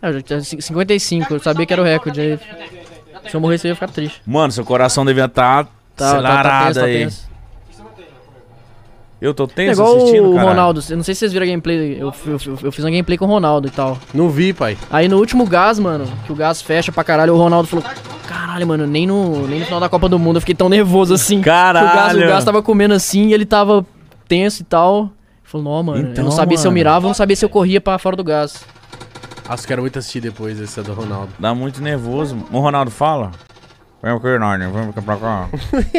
É, 0.02 0.10
eu 0.10 0.14
já 0.14 0.22
tinha 0.22 0.42
cin- 0.42 0.62
55, 0.62 1.34
eu 1.34 1.40
sabia 1.40 1.66
que 1.66 1.74
era 1.74 1.82
o 1.82 1.86
recorde. 1.86 2.22
Aí, 2.22 2.40
se 3.30 3.36
eu 3.36 3.42
morresse, 3.42 3.68
eu 3.68 3.70
ia 3.70 3.76
ficar 3.76 3.88
triste. 3.90 4.22
Mano, 4.26 4.52
seu 4.52 4.64
coração 4.64 5.04
devia 5.04 5.26
estar 5.26 5.64
tá, 5.66 5.70
Tá, 5.96 6.06
tá, 6.06 6.10
acelerado 6.12 6.44
tá 6.46 6.66
tenso, 6.68 6.80
tá 6.80 6.86
aí. 6.86 6.94
tenso. 7.00 7.28
Eu 9.20 9.34
tô 9.34 9.46
É 9.46 9.48
tenso 9.48 9.82
igual 9.82 9.98
assistindo, 9.98 10.32
o 10.32 10.36
cara. 10.36 10.50
Ronaldo, 10.50 10.84
eu 10.92 10.96
não 10.98 11.04
sei 11.04 11.16
se 11.16 11.20
vocês 11.22 11.34
viram 11.34 11.44
a 11.44 11.50
gameplay, 11.50 11.94
eu, 12.00 12.14
eu, 12.28 12.38
eu- 12.46 12.60
eu 12.66 12.72
fiz 12.72 12.84
uma 12.86 12.92
gameplay 12.92 13.18
com 13.18 13.26
o 13.26 13.28
Ronaldo 13.28 13.68
e 13.68 13.72
tal. 13.72 13.98
Não 14.14 14.30
vi, 14.30 14.54
pai. 14.54 14.78
Aí 14.92 15.08
no 15.08 15.18
último 15.18 15.44
gás, 15.48 15.80
mano, 15.80 16.06
que 16.28 16.32
o 16.32 16.36
gás 16.36 16.62
fecha 16.62 16.92
pra 16.92 17.04
caralho, 17.04 17.34
o 17.34 17.38
Ronaldo 17.38 17.68
falou: 17.68 17.84
Caralho, 18.28 18.68
mano, 18.68 18.86
nem 18.86 19.08
no, 19.08 19.48
nem 19.48 19.60
no 19.62 19.66
final 19.66 19.80
da 19.80 19.90
Copa 19.90 20.08
do 20.08 20.20
Mundo 20.20 20.36
eu 20.38 20.42
fiquei 20.42 20.54
tão 20.54 20.70
nervoso 20.70 21.16
assim. 21.16 21.42
Caralho. 21.42 21.88
O 21.88 21.94
gás, 21.96 22.16
o 22.16 22.20
gás 22.20 22.46
tava 22.46 22.62
comendo 22.62 22.94
assim 22.94 23.30
e 23.30 23.34
ele 23.34 23.46
tava 23.48 23.84
tenso 24.28 24.62
e 24.62 24.66
tal. 24.66 25.04
Ele 25.04 25.12
falou: 25.44 25.76
Não, 25.76 25.84
mano, 25.84 26.02
eu 26.08 26.12
Então, 26.12 26.24
não 26.24 26.32
sabia 26.32 26.58
se 26.58 26.66
eu 26.66 26.72
mano. 26.72 26.76
mirava, 26.76 27.06
eu 27.06 27.10
não 27.10 27.14
sabia 27.16 27.36
se 27.36 27.44
eu 27.46 27.50
corria 27.50 27.80
pra 27.82 27.98
fora 27.98 28.16
do 28.16 28.24
gás. 28.24 28.64
Acho 29.48 29.62
que 29.62 29.68
quero 29.70 29.82
muito 29.82 29.98
assistir 29.98 30.20
depois 30.20 30.60
essa 30.62 30.84
do 30.84 30.94
Ronaldo. 30.94 31.30
Dá 31.40 31.56
muito 31.56 31.82
nervoso. 31.82 32.38
O 32.52 32.60
Ronaldo 32.60 32.92
fala? 32.92 33.32
Vem 34.04 34.12
aqui, 34.14 34.38
Narnia. 34.38 34.70
Vem 34.70 34.90
aqui 34.90 35.02
pra 35.02 35.16
cá. 35.18 35.50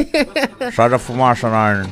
Sai 0.76 0.90
da 0.90 0.98
fumaça, 0.98 1.48
Narnia. 1.48 1.90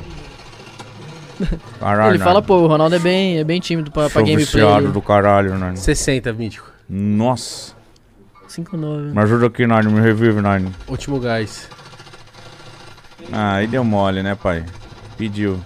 Caralho, 1.81 2.13
Ele 2.15 2.19
fala, 2.23 2.41
pô, 2.41 2.57
o 2.59 2.67
Ronaldo 2.67 2.95
é 2.95 2.99
bem, 2.99 3.39
é 3.39 3.45
bem 3.45 3.61
tímido 3.61 3.91
pra, 3.91 4.09
pra 4.09 4.23
gameplay. 4.23 4.45
viciado 4.45 4.91
do 4.93 5.03
caralho, 5.03 5.57
Narnia. 5.59 5.77
60, 5.77 6.33
mítico. 6.33 6.71
Nossa. 6.89 7.75
5-9. 8.49 9.13
Me 9.13 9.21
ajuda 9.23 9.47
aqui, 9.47 9.67
Narnia. 9.67 9.93
Me 9.95 10.01
revive, 10.01 10.41
Narnia. 10.41 10.71
Último 10.89 11.19
gás. 11.21 11.69
Ah, 13.33 13.55
aí 13.55 13.67
deu 13.67 13.83
mole, 13.85 14.23
né, 14.23 14.35
pai? 14.35 14.65
Pediu. 15.19 15.59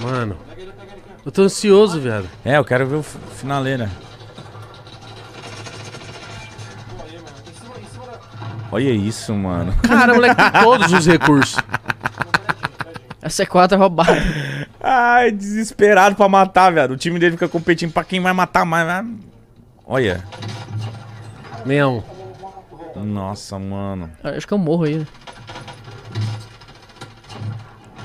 Mano. 0.00 0.36
Eu 1.24 1.32
tô 1.32 1.42
ansioso, 1.42 2.00
viado. 2.00 2.28
É, 2.44 2.56
eu 2.58 2.64
quero 2.64 2.86
ver 2.86 2.96
o 2.96 3.02
finaleira. 3.02 3.90
Olha 8.70 8.90
isso, 8.90 9.32
mano. 9.34 9.72
Cara, 9.86 10.12
o 10.12 10.16
moleque 10.16 10.34
tem 10.36 10.62
todos 10.62 10.92
os 10.92 11.06
recursos. 11.06 11.56
A 13.22 13.28
C4 13.28 13.72
é 13.72 13.76
roubada. 13.76 14.12
Ai, 14.80 15.30
desesperado 15.30 16.14
pra 16.16 16.28
matar, 16.28 16.72
velho. 16.72 16.92
O 16.94 16.96
time 16.96 17.18
dele 17.18 17.32
fica 17.32 17.48
competindo 17.48 17.92
pra 17.92 18.04
quem 18.04 18.20
vai 18.20 18.32
matar 18.32 18.64
mais. 18.66 18.86
vai- 18.86 19.06
Olha. 19.86 20.22
61. 21.64 22.02
Nossa, 22.96 23.58
mano. 23.58 24.10
Acho 24.22 24.46
que 24.46 24.52
eu 24.52 24.58
morro 24.58 24.84
aí. 24.84 25.06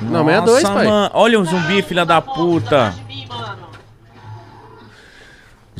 Não, 0.01 0.23
62, 0.25 0.63
Nossa, 0.63 0.73
pai. 0.75 0.87
mano. 0.87 1.11
Olha 1.13 1.39
o 1.39 1.45
zumbi, 1.45 1.81
filha 1.81 2.05
da 2.05 2.21
puta. 2.21 2.93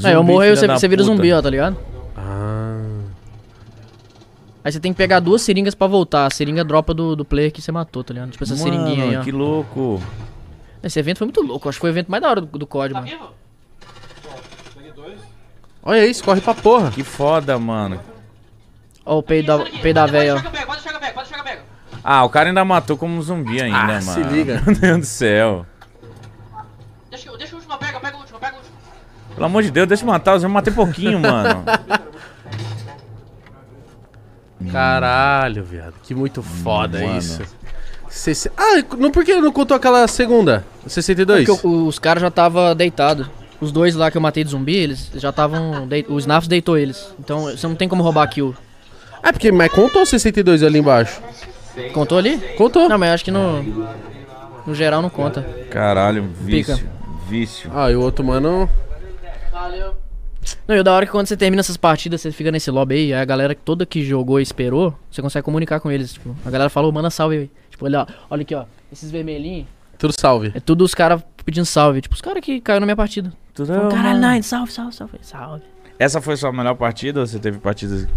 Aí 0.03 0.13
eu 0.13 0.19
Zumbi, 0.19 0.31
morro 0.31 0.43
filha 0.43 0.55
você, 0.55 0.67
você 0.67 0.87
vira 0.87 1.03
zumbi, 1.03 1.33
ó, 1.33 1.41
tá 1.41 1.49
ligado? 1.49 1.77
Ah. 2.17 2.79
Aí 4.63 4.71
você 4.71 4.79
tem 4.79 4.91
que 4.93 4.97
pegar 4.97 5.19
duas 5.19 5.41
seringas 5.41 5.75
pra 5.75 5.87
voltar. 5.87 6.25
A 6.25 6.29
seringa 6.29 6.63
dropa 6.63 6.93
do, 6.93 7.15
do 7.15 7.25
player 7.25 7.51
que 7.51 7.61
você 7.61 7.71
matou, 7.71 8.03
tá 8.03 8.13
ligado? 8.13 8.29
Tipo 8.31 8.43
essa 8.43 8.55
Mano, 8.55 8.63
seringuinha 8.63 9.05
aí, 9.05 9.17
ó. 9.17 9.21
que 9.21 9.31
louco. 9.31 10.01
Esse 10.83 10.99
evento 10.99 11.17
foi 11.17 11.27
muito 11.27 11.41
louco. 11.41 11.67
Acho 11.67 11.77
que 11.77 11.81
foi 11.81 11.89
o 11.89 11.93
evento 11.93 12.09
mais 12.09 12.21
da 12.23 12.29
hora 12.29 12.41
do, 12.41 12.57
do 12.57 12.65
COD, 12.67 12.93
Tá 12.93 13.01
mano. 13.01 13.11
vivo? 13.11 13.29
Olha 15.83 16.05
isso, 16.05 16.23
corre 16.23 16.41
pra 16.41 16.53
porra. 16.53 16.91
Que 16.91 17.03
foda, 17.03 17.57
mano. 17.57 17.99
Ó 19.05 19.17
o 19.17 19.23
peido 19.23 19.47
da, 19.57 19.63
peido 19.81 19.95
da 19.95 20.05
véia, 20.05 20.35
ó. 20.35 20.39
Ah, 22.03 22.23
o 22.23 22.29
cara 22.29 22.49
ainda 22.49 22.63
matou 22.65 22.97
como 22.97 23.15
um 23.15 23.21
zumbi 23.21 23.61
ainda, 23.61 23.77
Ah, 23.77 23.85
mano. 23.87 24.01
se 24.01 24.21
liga. 24.23 24.61
Meu 24.65 24.75
Deus 24.75 24.97
do 24.99 25.05
céu. 25.05 25.65
Deixa, 27.09 27.31
deixa 27.37 27.55
o 27.55 27.59
último, 27.59 27.73
eu 27.73 27.77
pego 27.77 27.97
o 28.17 28.19
último, 28.19 28.35
eu 28.35 28.39
pego 28.39 28.55
o 28.55 28.59
último. 28.59 28.75
Pelo 29.35 29.45
amor 29.45 29.63
de 29.63 29.71
Deus, 29.71 29.87
deixa 29.87 30.03
eu 30.03 30.07
matar. 30.07 30.41
Eu 30.41 30.49
matei 30.49 30.73
pouquinho, 30.73 31.19
mano. 31.19 31.63
Caralho, 34.71 35.63
viado. 35.63 35.93
Que 36.03 36.13
muito 36.13 36.43
foda 36.43 36.99
Mano. 36.99 37.17
isso. 37.17 37.41
Ah, 38.57 38.83
não, 38.97 39.11
por 39.11 39.23
que 39.23 39.35
não 39.35 39.51
contou 39.51 39.77
aquela 39.77 40.07
segunda? 40.07 40.65
62? 40.85 41.45
Porque 41.47 41.67
o- 41.67 41.87
os 41.87 41.99
caras 41.99 42.21
já 42.21 42.31
tava 42.31 42.73
deitado. 42.75 43.29
Os 43.61 43.71
dois 43.71 43.95
lá 43.95 44.09
que 44.09 44.17
eu 44.17 44.21
matei 44.21 44.43
de 44.43 44.49
zumbi, 44.51 44.75
eles 44.75 45.11
já 45.15 45.29
estavam. 45.29 45.87
O 46.07 46.17
Snaps 46.19 46.47
deitou 46.47 46.77
eles. 46.77 47.13
Então 47.19 47.43
você 47.43 47.67
não 47.67 47.75
tem 47.75 47.87
como 47.87 48.03
roubar 48.03 48.27
kill. 48.27 48.55
É 49.21 49.31
porque, 49.31 49.51
mas 49.51 49.71
contou 49.71 50.05
62 50.05 50.63
ali 50.63 50.79
embaixo. 50.79 51.21
Contou 51.93 52.17
ali? 52.17 52.37
Contou. 52.57 52.87
Não, 52.89 52.97
mas 52.97 53.11
acho 53.11 53.25
que 53.25 53.31
no. 53.31 53.63
No 54.65 54.75
geral 54.75 55.01
não 55.01 55.09
conta. 55.09 55.41
Caralho, 55.71 56.23
vício. 56.41 56.75
Pica. 56.77 56.89
Vício. 57.27 57.71
Ah, 57.73 57.89
e 57.91 57.95
o 57.95 58.01
outro 58.01 58.23
mano. 58.23 58.69
Valeu. 59.51 59.95
Não, 60.67 60.75
e 60.75 60.79
o 60.79 60.83
da 60.83 60.93
hora 60.93 61.03
é 61.03 61.07
que 61.07 61.11
quando 61.11 61.27
você 61.27 61.35
termina 61.35 61.59
essas 61.59 61.77
partidas, 61.77 62.21
você 62.21 62.31
fica 62.31 62.51
nesse 62.51 62.71
lobby 62.71 62.95
aí, 62.95 63.13
aí 63.13 63.21
a 63.21 63.25
galera 63.25 63.53
que 63.53 63.61
toda 63.61 63.85
que 63.85 64.03
jogou 64.03 64.39
e 64.39 64.43
esperou, 64.43 64.93
você 65.11 65.21
consegue 65.21 65.43
comunicar 65.43 65.79
com 65.79 65.91
eles. 65.91 66.13
Tipo, 66.13 66.35
a 66.45 66.49
galera 66.49 66.69
falou, 66.69 66.91
manda 66.91 67.09
salve 67.09 67.37
aí. 67.37 67.51
Tipo, 67.69 67.85
olha, 67.85 68.07
olha 68.29 68.41
aqui, 68.41 68.55
ó. 68.55 68.65
Esses 68.91 69.11
vermelhinhos 69.11 69.67
Tudo 69.97 70.13
salve. 70.19 70.51
é 70.55 70.59
tudo 70.59 70.83
os 70.83 70.95
caras 70.95 71.21
pedindo 71.45 71.65
salve. 71.65 72.01
Tipo, 72.01 72.15
os 72.15 72.21
caras 72.21 72.43
que 72.43 72.59
caiu 72.61 72.79
na 72.79 72.85
minha 72.85 72.95
partida. 72.95 73.31
Tudo 73.53 73.67
Falam, 73.67 73.89
Caralho, 73.89 74.19
Nine, 74.19 74.43
salve, 74.43 74.71
salve, 74.71 74.95
salve. 74.95 75.17
Salve. 75.21 75.63
Essa 75.97 76.21
foi 76.21 76.37
sua 76.37 76.51
melhor 76.53 76.75
partida 76.75 77.19
ou 77.19 77.27
você 77.27 77.37
teve 77.39 77.59
partidas? 77.59 78.07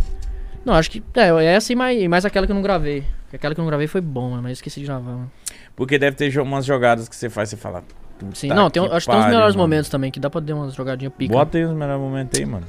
Não, 0.65 0.75
acho 0.75 0.91
que. 0.91 1.03
É, 1.15 1.45
essa 1.47 1.73
e 1.73 1.77
mais, 1.77 2.01
e 2.01 2.07
mais 2.09 2.25
aquela 2.25 2.47
que 2.47 2.53
eu 2.53 2.57
não 2.57 2.63
gravei. 2.63 3.05
Porque 3.33 3.37
Aquela 3.37 3.55
que 3.55 3.61
eu 3.61 3.63
não 3.63 3.69
gravei 3.71 3.87
foi 3.87 4.03
bom, 4.03 4.29
mano, 4.29 4.43
mas 4.43 4.51
eu 4.51 4.53
esqueci 4.53 4.81
de 4.81 4.85
gravar, 4.87 5.11
mano. 5.11 5.33
Porque 5.75 5.99
deve 5.99 6.15
ter 6.15 6.39
umas 6.39 6.67
jogadas 6.67 7.09
que 7.09 7.17
você 7.17 7.31
faz 7.31 7.49
e 7.49 7.53
você 7.53 7.57
fala. 7.57 7.83
"Puta 8.19 8.37
Sim, 8.37 8.49
não, 8.49 8.69
tem, 8.69 8.83
acho 8.85 8.91
que 9.07 9.11
tem 9.11 9.19
uns 9.19 9.23
pariu, 9.23 9.29
melhores 9.35 9.57
mano." 9.57 9.65
momentos 9.69 9.89
também, 9.89 10.11
que 10.11 10.21
dá 10.21 10.29
pra 10.29 10.43
ter 10.43 10.53
umas 10.53 10.75
jogadinhas 10.75 11.15
pica. 11.17 11.33
Bota 11.33 11.57
aí 11.57 11.65
os 11.65 11.73
melhores 11.73 11.99
momentos 12.03 12.39
aí, 12.39 12.45
mano. 12.45 12.67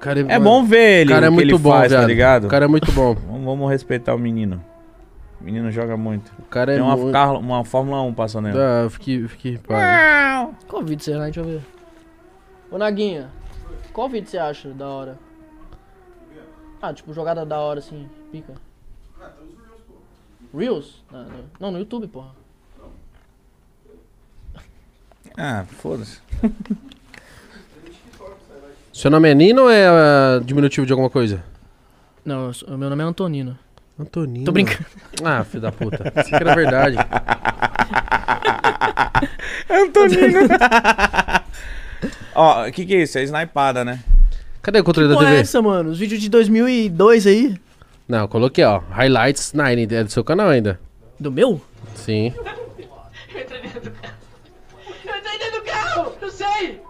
Cara 0.00 0.20
É 0.20 0.38
bom 0.38 0.64
ver 0.64 1.02
ele, 1.02 1.12
O 1.12 1.14
cara 1.14 1.26
é 1.26 1.28
o 1.28 1.32
que 1.32 1.34
muito 1.34 1.54
ele 1.54 1.58
bom, 1.58 1.70
faz, 1.70 1.92
tá 1.92 2.06
ligado? 2.06 2.44
O 2.46 2.48
cara 2.48 2.64
é 2.64 2.68
muito 2.68 2.90
bom. 2.92 3.12
Vamos, 3.14 3.44
vamos 3.44 3.70
respeitar 3.70 4.14
o 4.14 4.18
menino. 4.18 4.64
O 5.38 5.44
menino 5.44 5.70
joga 5.70 5.98
muito. 5.98 6.32
O 6.38 6.42
cara 6.44 6.72
é 6.72 6.76
Tem 6.76 6.82
uma, 6.82 6.96
muito... 6.96 7.12
carro- 7.12 7.38
uma 7.38 7.62
Fórmula 7.62 8.00
1 8.00 8.14
passando 8.14 8.46
aí. 8.48 8.54
Ah, 8.56 8.84
eu 8.84 8.90
fiquei, 8.90 9.28
fiquei. 9.28 9.60
Qual 10.66 10.82
vídeo 10.82 11.04
você, 11.04 11.14
né? 11.14 11.24
Deixa 11.26 11.40
eu 11.40 11.44
ver. 11.44 11.60
Ô, 12.70 12.78
Naguinha, 12.78 13.28
qual 13.92 14.08
vídeo 14.08 14.30
você 14.30 14.38
acha 14.38 14.70
da 14.70 14.88
hora? 14.88 15.18
Ah, 16.80 16.94
tipo, 16.94 17.12
jogada 17.12 17.44
da 17.44 17.58
hora, 17.60 17.80
assim, 17.80 18.08
pica. 18.32 18.54
Reels? 20.56 21.02
No- 21.10 21.26
Não, 21.60 21.70
no 21.72 21.78
YouTube, 21.78 22.06
porra. 22.08 22.30
Ah, 25.38 25.64
foda-se. 25.82 26.18
Seu 28.92 29.10
nome 29.10 29.28
é 29.30 29.34
Nino 29.34 29.62
ou 29.64 29.70
é 29.70 29.86
ah, 29.86 30.40
diminutivo 30.42 30.86
de 30.86 30.92
alguma 30.92 31.10
coisa? 31.10 31.44
Não, 32.24 32.46
eu 32.46 32.54
sou- 32.54 32.68
o 32.70 32.78
meu 32.78 32.88
nome 32.88 33.02
é 33.02 33.06
Antonino. 33.06 33.58
Antonino. 33.98 34.44
Tô 34.46 34.52
brincando. 34.52 34.86
Ah, 35.24 35.44
filho 35.44 35.62
da 35.62 35.72
puta. 35.72 36.12
Isso 36.20 36.28
que 36.28 36.34
era 36.34 36.54
verdade. 36.54 36.96
Antonino. 39.70 40.40
Ó, 42.34 42.68
o 42.68 42.72
que 42.72 42.84
que 42.84 42.94
é 42.94 43.02
isso? 43.02 43.18
É 43.18 43.22
snipada, 43.22 43.84
né? 43.84 44.00
Cadê 44.62 44.80
o 44.80 44.84
controle 44.84 45.08
da 45.08 45.14
Porra 45.14 45.26
é 45.28 45.30
TV? 45.30 45.40
essa, 45.42 45.62
mano? 45.62 45.90
Os 45.90 45.98
vídeos 45.98 46.20
de 46.20 46.28
2002 46.28 47.26
aí. 47.26 47.56
Não, 48.08 48.20
eu 48.20 48.28
coloquei, 48.28 48.64
ó. 48.64 48.78
Highlights 48.78 49.52
9. 49.52 49.88
É 49.94 50.04
do 50.04 50.10
seu 50.10 50.22
canal 50.22 50.48
ainda? 50.48 50.80
Do 51.18 51.32
meu? 51.32 51.60
Sim. 51.94 52.32
Eu 52.36 53.40
entrei 53.42 53.60
dentro 53.62 53.80
do 53.80 53.90
carro. 53.90 54.12
Eu 55.04 55.16
entrei 55.16 55.38
dentro 55.38 55.60
do 55.60 55.64
carro, 55.66 56.12
eu 56.20 56.30
sei. 56.30 56.80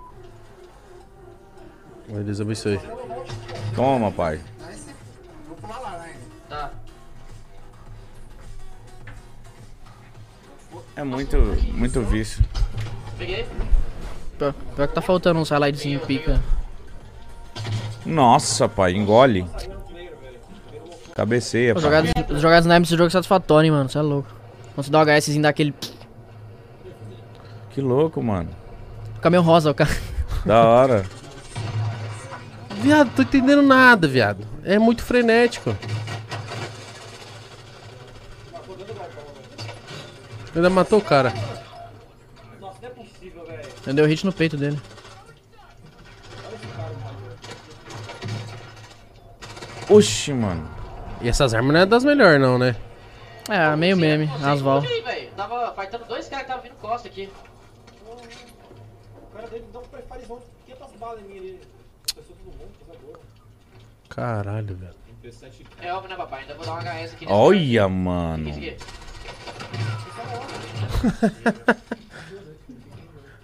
Deus 2.24 2.40
abençoe. 2.40 2.80
Toma, 3.74 4.12
pai. 4.12 4.40
Tá. 6.48 6.70
É 10.94 11.04
muito, 11.04 11.36
muito 11.72 12.00
vício. 12.02 12.44
Peguei. 13.18 13.46
Pior 14.38 14.52
pior 14.52 14.88
que 14.88 14.94
tá 14.94 15.00
faltando 15.00 15.40
uns 15.40 15.50
highlightzinho 15.50 16.00
pica. 16.00 16.42
Nossa, 18.04 18.68
pai, 18.68 18.92
engole. 18.92 19.46
Cabeceia, 21.16 21.72
As 21.72 21.74
pai. 21.74 21.82
jogadas, 21.82 22.12
as 22.36 22.42
jogadas 22.42 22.66
na 22.66 22.78
desse 22.78 22.90
jogo 22.94 23.06
é 23.06 23.10
satisfatório, 23.10 23.66
hein, 23.66 23.72
mano. 23.72 23.88
Você 23.88 23.96
é 23.98 24.02
louco. 24.02 24.28
Quando 24.74 24.84
você 24.84 24.90
dá 24.92 24.98
um 25.00 25.02
HSzinho 25.18 25.42
daquele. 25.42 25.74
Que 27.70 27.80
louco, 27.80 28.22
mano. 28.22 28.50
Fica 29.14 29.30
meio 29.30 29.42
rosa, 29.42 29.70
o 29.70 29.74
cara. 29.74 29.90
Da 30.44 30.62
hora. 30.62 31.06
Viado, 32.82 33.10
tô 33.16 33.22
entendendo 33.22 33.62
nada, 33.62 34.06
viado. 34.06 34.46
É 34.62 34.78
muito 34.78 35.02
frenético. 35.02 35.74
Ainda 40.54 40.68
matou 40.70 40.98
o 40.98 41.02
cara. 41.02 41.32
Eu 43.86 43.94
dei 43.94 44.04
o 44.04 44.08
hit 44.08 44.24
no 44.26 44.32
peito 44.32 44.56
dele. 44.56 44.78
Oxi, 49.88 50.32
mano. 50.32 50.68
E 51.26 51.28
essas 51.28 51.52
armas 51.54 51.72
não 51.74 51.80
é 51.80 51.86
das 51.86 52.04
melhores, 52.04 52.40
não, 52.40 52.56
né? 52.56 52.76
É, 53.50 53.74
meio 53.74 53.96
meme, 53.96 54.30
Asval. 54.44 54.80
Tava 55.36 55.74
fightando 55.74 56.04
dois 56.04 56.28
caras 56.28 56.46
que 56.46 56.52
estavam 56.52 56.62
vindo 56.62 56.76
costa 56.80 57.08
aqui. 57.08 57.28
O 58.06 59.34
cara 59.34 59.48
dele 59.48 59.64
dá 59.72 59.80
um 59.80 59.82
prefarizão 59.82 60.38
de 60.38 60.44
500 60.72 60.96
balas 61.00 61.20
em 61.22 61.24
mim 61.24 61.38
ali. 61.38 61.60
Pessoa 62.14 62.38
todo 62.38 62.56
mundo, 62.56 62.70
coisa 62.86 63.02
boa. 63.04 63.18
Caralho, 64.08 64.76
velho. 64.76 64.94
É 65.82 65.92
óbvio, 65.92 66.10
né, 66.10 66.16
papai? 66.16 66.42
Ainda 66.42 66.54
vou 66.54 66.64
dar 66.64 66.74
um 66.74 66.78
HS 66.78 67.14
aqui 67.14 67.26
nesse 67.26 67.36
Olha, 67.36 67.88
mano. 67.88 68.52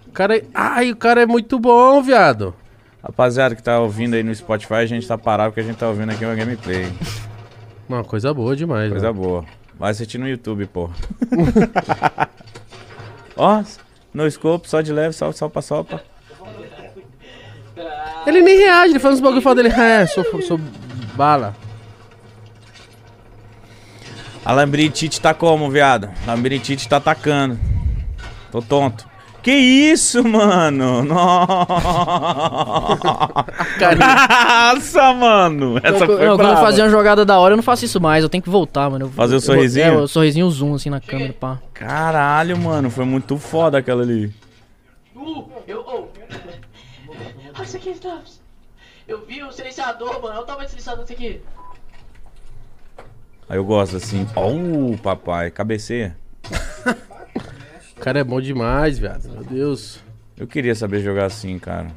O 0.07 0.11
cara 0.13 0.37
é... 0.37 0.43
Ai, 0.53 0.91
o 0.91 0.95
cara 0.95 1.23
é 1.23 1.25
muito 1.25 1.59
bom, 1.59 2.01
viado. 2.01 2.55
Rapaziada 3.03 3.55
que 3.55 3.63
tá 3.63 3.79
ouvindo 3.79 4.13
aí 4.13 4.23
no 4.23 4.33
Spotify, 4.33 4.75
a 4.75 4.85
gente 4.85 5.05
tá 5.05 5.17
parado 5.17 5.49
porque 5.49 5.59
a 5.59 5.63
gente 5.63 5.75
tá 5.75 5.89
ouvindo 5.89 6.11
aqui 6.11 6.23
uma 6.23 6.35
gameplay. 6.35 6.85
Uma 7.87 8.03
coisa 8.03 8.33
boa 8.33 8.55
demais, 8.55 8.91
Coisa 8.91 9.07
né? 9.07 9.13
boa. 9.13 9.45
Vai 9.77 9.91
assistir 9.91 10.17
no 10.17 10.27
YouTube, 10.27 10.65
pô. 10.67 10.89
Ó, 13.35 13.63
no 14.13 14.29
scope, 14.29 14.69
só 14.69 14.81
de 14.81 14.93
leve, 14.93 15.13
só, 15.13 15.31
só 15.31 15.49
pra 15.49 15.61
sopa. 15.61 16.01
Ele 18.25 18.41
nem 18.41 18.57
reage, 18.57 18.93
ele 18.93 18.99
faz 18.99 19.15
uns 19.15 19.21
bagulho 19.21 19.39
e 19.39 19.43
fala 19.43 19.55
dele, 19.55 19.69
é, 19.69 20.05
sou, 20.05 20.23
sou 20.41 20.59
bala. 21.15 21.55
A 24.45 24.51
Lambritite 24.51 25.19
tá 25.19 25.33
como, 25.33 25.69
viado? 25.69 26.09
Lambritite 26.27 26.87
tá 26.87 26.97
atacando. 26.97 27.59
Tô 28.51 28.61
tonto. 28.61 29.07
Que 29.43 29.51
isso, 29.51 30.23
mano? 30.23 31.03
Nossa, 33.83 35.13
mano. 35.13 35.77
Essa 35.83 36.03
Eu- 36.03 36.05
foi 36.05 36.15
eu, 36.15 36.17
quando 36.17 36.29
eu 36.29 36.37
brava. 36.37 36.61
fazia 36.61 36.83
uma 36.85 36.89
jogada 36.89 37.25
da 37.25 37.37
hora, 37.39 37.53
eu 37.53 37.57
não 37.57 37.63
faço 37.63 37.83
isso 37.85 37.99
mais. 37.99 38.23
Eu 38.23 38.29
tenho 38.29 38.41
que 38.43 38.49
voltar, 38.49 38.89
mano. 38.89 39.05
Eu- 39.05 39.09
Fazer 39.11 39.35
o 39.35 39.37
eu- 39.37 39.41
sorrisinho? 39.41 39.85
É, 39.85 39.91
o 39.97 40.07
sorrisinho 40.07 40.49
zoom 40.49 40.73
assim 40.75 40.89
na 40.89 40.99
câmera, 41.01 41.33
pá. 41.33 41.59
Caralho, 41.73 42.57
mano. 42.57 42.89
Foi 42.89 43.05
muito 43.05 43.37
foda 43.37 43.77
aquela 43.77 44.01
ali. 44.03 44.33
Uh, 45.15 45.45
eu. 45.67 45.83
Oh. 45.85 46.03
Aqui, 47.61 47.89
Snaps. 47.91 48.41
Eu 49.07 49.25
vi 49.25 49.43
o 49.43 49.51
silenciador, 49.51 50.13
mano. 50.21 50.35
Olha 50.35 50.39
o 50.41 50.45
tamanho 50.45 50.65
do 50.67 50.69
silenciador 50.69 51.01
desse 51.03 51.13
aqui. 51.13 51.41
Aí 53.49 53.57
eu 53.57 53.65
gosto 53.65 53.97
assim. 53.97 54.25
Oh, 54.35 54.95
papai. 54.97 55.51
Cabeceia. 55.51 56.15
O 58.03 58.05
cara 58.05 58.19
é 58.19 58.23
bom 58.25 58.41
demais, 58.41 58.99
viado. 58.99 59.29
Meu 59.29 59.45
Deus. 59.45 59.97
Eu 60.35 60.45
queria 60.45 60.75
saber 60.75 60.99
jogar 60.99 61.23
assim, 61.23 61.57
cara. 61.57 61.87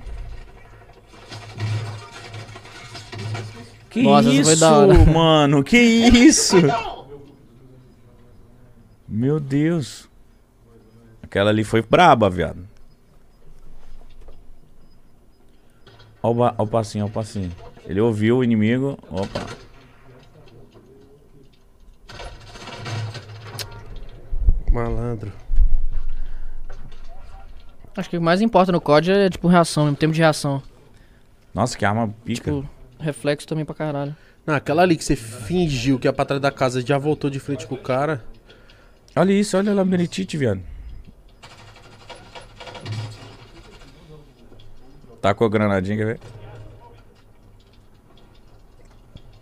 Que 3.90 4.04
Nossa, 4.04 4.28
isso, 4.28 4.60
da 4.60 4.70
hora. 4.78 4.94
mano? 5.04 5.64
Que 5.64 5.76
isso? 5.76 6.54
Meu 9.08 9.40
Deus. 9.40 10.08
Aquela 11.24 11.50
ali 11.50 11.64
foi 11.64 11.82
braba, 11.82 12.30
viado. 12.30 12.64
Ó 16.22 16.30
o, 16.30 16.34
ba- 16.34 16.54
ó 16.56 16.62
o 16.62 16.66
passinho, 16.68 17.04
ó 17.06 17.08
o 17.08 17.10
passinho. 17.10 17.50
Ele 17.84 18.00
ouviu 18.00 18.36
o 18.38 18.44
inimigo. 18.44 18.96
Opa. 19.10 19.44
Malandro. 24.70 25.32
Acho 27.96 28.10
que 28.10 28.16
o 28.16 28.20
que 28.20 28.24
mais 28.24 28.42
importa 28.42 28.70
no 28.70 28.80
COD 28.80 29.10
é, 29.10 29.30
tipo, 29.30 29.48
reação, 29.48 29.84
mesmo 29.84 29.96
tempo 29.96 30.12
de 30.12 30.20
reação. 30.20 30.62
Nossa, 31.54 31.76
que 31.78 31.84
arma 31.84 32.14
pica. 32.24 32.52
Tipo, 32.52 32.68
reflexo 33.00 33.46
também 33.46 33.64
pra 33.64 33.74
caralho. 33.74 34.14
Não, 34.46 34.54
aquela 34.54 34.82
ali 34.82 34.96
que 34.96 35.04
você 35.04 35.16
fingiu 35.16 35.98
que 35.98 36.06
ia 36.06 36.12
pra 36.12 36.24
trás 36.24 36.40
da 36.40 36.50
casa 36.50 36.80
e 36.80 36.86
já 36.86 36.98
voltou 36.98 37.30
de 37.30 37.40
frente 37.40 37.66
com 37.66 37.74
o 37.74 37.78
cara. 37.78 38.22
Olha 39.16 39.32
isso, 39.32 39.56
olha 39.56 39.72
a 39.72 39.74
labirintite, 39.74 40.36
viado. 40.36 40.60
Tá 45.20 45.32
com 45.32 45.44
a 45.44 45.48
granadinha, 45.48 45.96
quer 45.96 46.04
ver? 46.04 46.20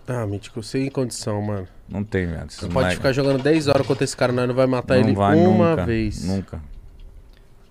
Ah, 0.07 0.27
Mítico, 0.27 0.63
sem 0.63 0.89
condição, 0.91 1.43
mano. 1.43 1.67
Não 1.89 2.05
tem, 2.05 2.27
viado. 2.27 2.51
Esses 2.51 2.63
Não 2.63 2.71
pode 2.71 2.95
ficar 2.95 3.13
jogando 3.13 3.43
10 3.43 3.69
horas 3.69 3.87
contra 3.87 4.05
esse 4.05 4.17
cara, 4.17 4.33
nós 4.33 4.47
não 4.47 4.55
vai 4.55 4.67
matar 4.67 4.95
não 4.95 5.03
ele 5.03 5.15
vai 5.15 5.37
uma 5.39 5.71
nunca, 5.71 5.85
vez. 5.85 6.25
Nunca. 6.25 6.74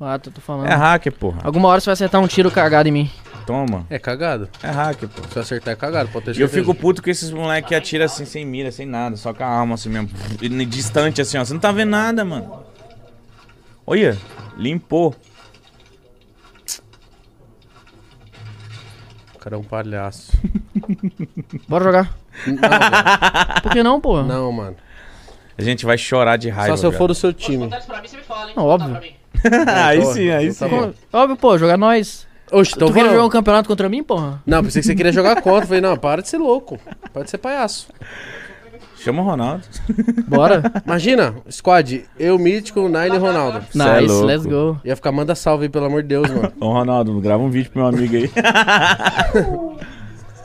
Ah, 0.06 0.20
tô, 0.20 0.30
tô 0.32 0.42
falando. 0.42 0.68
É 0.68 0.74
hacker, 0.74 1.12
porra. 1.14 1.42
Alguma 1.44 1.68
hora 1.70 1.80
você 1.80 1.86
vai 1.88 1.94
acertar 1.94 2.22
um 2.22 2.28
tiro 2.28 2.50
cagado 2.52 2.88
em 2.90 2.92
mim. 2.92 3.12
Toma. 3.46 3.86
É 3.90 4.00
cagado. 4.00 4.48
É 4.62 4.70
hacker, 4.70 5.10
porra. 5.10 5.28
Se 5.30 5.38
eu 5.38 5.42
acertar 5.42 5.74
é 5.74 5.76
cagado, 5.76 6.10
pode 6.10 6.26
ter 6.26 6.32
E 6.32 6.42
eu 6.42 6.48
certeza. 6.48 6.60
fico 6.62 6.74
puto 6.74 7.02
com 7.04 7.10
esses 7.10 7.30
moleques 7.32 7.68
que 7.68 7.76
atiram 7.76 8.06
assim, 8.06 8.26
sem 8.26 8.46
mira, 8.46 8.72
sem 8.72 8.86
nada, 8.86 9.16
só 9.18 9.34
com 9.34 9.44
a 9.44 9.48
arma 9.48 9.76
assim 9.76 9.90
mesmo. 9.90 10.10
E 10.42 10.48
Distante 10.66 11.22
assim, 11.22 11.38
ó. 11.38 11.44
Você 11.46 11.54
não 11.54 11.60
tá 11.60 11.72
vendo 11.72 11.90
nada, 11.90 12.24
mano. 12.24 12.64
Olha, 13.86 14.18
limpou. 14.58 15.14
O 19.36 19.40
cara 19.40 19.56
é 19.58 19.60
um 19.60 19.64
palhaço. 19.64 20.32
Bora 21.68 21.84
jogar. 21.84 22.18
Por 23.62 23.72
que 23.74 23.84
não, 23.84 24.00
porra? 24.00 24.24
não, 24.24 24.52
mano. 24.52 24.76
A 25.58 25.62
gente 25.62 25.86
vai 25.86 25.98
chorar 25.98 26.38
de 26.38 26.50
raiva. 26.50 26.76
Só 26.76 26.82
se 26.82 26.86
eu 26.86 26.92
for 26.92 27.08
do 27.08 27.14
seu 27.16 27.32
se 27.32 27.38
time. 27.38 27.68
pra 27.70 28.02
mim, 28.02 28.08
você 28.08 28.18
me 28.18 28.24
fala, 28.24 28.50
hein? 28.50 28.54
Não, 28.56 28.66
óbvio. 28.66 28.92
pra 28.92 29.02
mim. 29.02 29.14
aí 29.68 30.00
Então, 30.00 30.14
sim, 30.14 30.30
aí 30.30 30.48
então 30.48 30.70
sim. 30.70 30.94
tá. 31.12 31.20
Óbvio, 31.20 31.36
pô, 31.38 31.58
jogar 31.58 31.78
nós. 31.78 32.28
Oxe, 32.52 32.74
então 32.76 32.88
tu 32.88 32.94
queria 32.94 33.10
jogar 33.10 33.26
um 33.26 33.30
campeonato 33.30 33.68
contra 33.68 33.90
mim, 33.90 34.04
porra? 34.04 34.42
Não, 34.46 34.64
pensei 34.64 34.82
que 34.82 34.88
você 34.88 34.96
queria 34.96 35.12
jogar 35.12 35.42
contra. 35.42 35.66
Falei, 35.66 35.82
não, 35.82 35.98
para 35.98 36.22
de 36.22 36.30
ser 36.30 36.38
louco. 36.38 36.80
Para 37.12 37.24
de 37.24 37.30
ser 37.32 37.38
palhaço. 37.40 37.88
Chama 38.98 39.22
o 39.22 39.26
Ronaldo. 39.26 39.64
Bora. 40.28 40.64
Imagina, 40.86 41.36
squad, 41.52 42.06
eu, 42.18 42.38
Mítico, 42.40 42.88
Nine 42.88 43.16
e 43.16 43.18
Ronaldo. 43.18 43.58
É 43.58 43.62
nice, 44.02 44.08
louco. 44.08 44.26
let's 44.26 44.46
go. 44.46 44.80
Ia 44.86 44.96
ficar, 44.96 45.12
manda 45.12 45.36
salve 45.36 45.64
aí, 45.66 45.70
pelo 45.70 45.86
amor 45.88 46.04
de 46.04 46.08
Deus, 46.10 46.30
mano. 46.30 46.54
Ô 46.60 46.72
Ronaldo, 46.72 47.20
grava 47.20 47.44
um 47.44 47.50
vídeo 47.50 47.70
pro 47.72 47.82
meu 47.82 47.90
amigo 47.90 48.16
aí. 48.16 48.32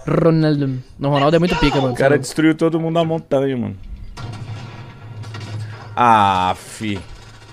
Ronaldo. 0.08 0.78
No 0.98 1.10
Ronaldo 1.10 1.36
é 1.36 1.38
muito 1.38 1.54
pica, 1.56 1.80
mano. 1.80 1.92
O 1.92 1.96
cara 1.96 2.18
destruiu 2.18 2.54
todo 2.54 2.80
mundo 2.80 2.94
na 2.94 3.04
montanha, 3.04 3.56
mano. 3.56 3.76
Ah, 5.94 6.54
fi. 6.56 6.98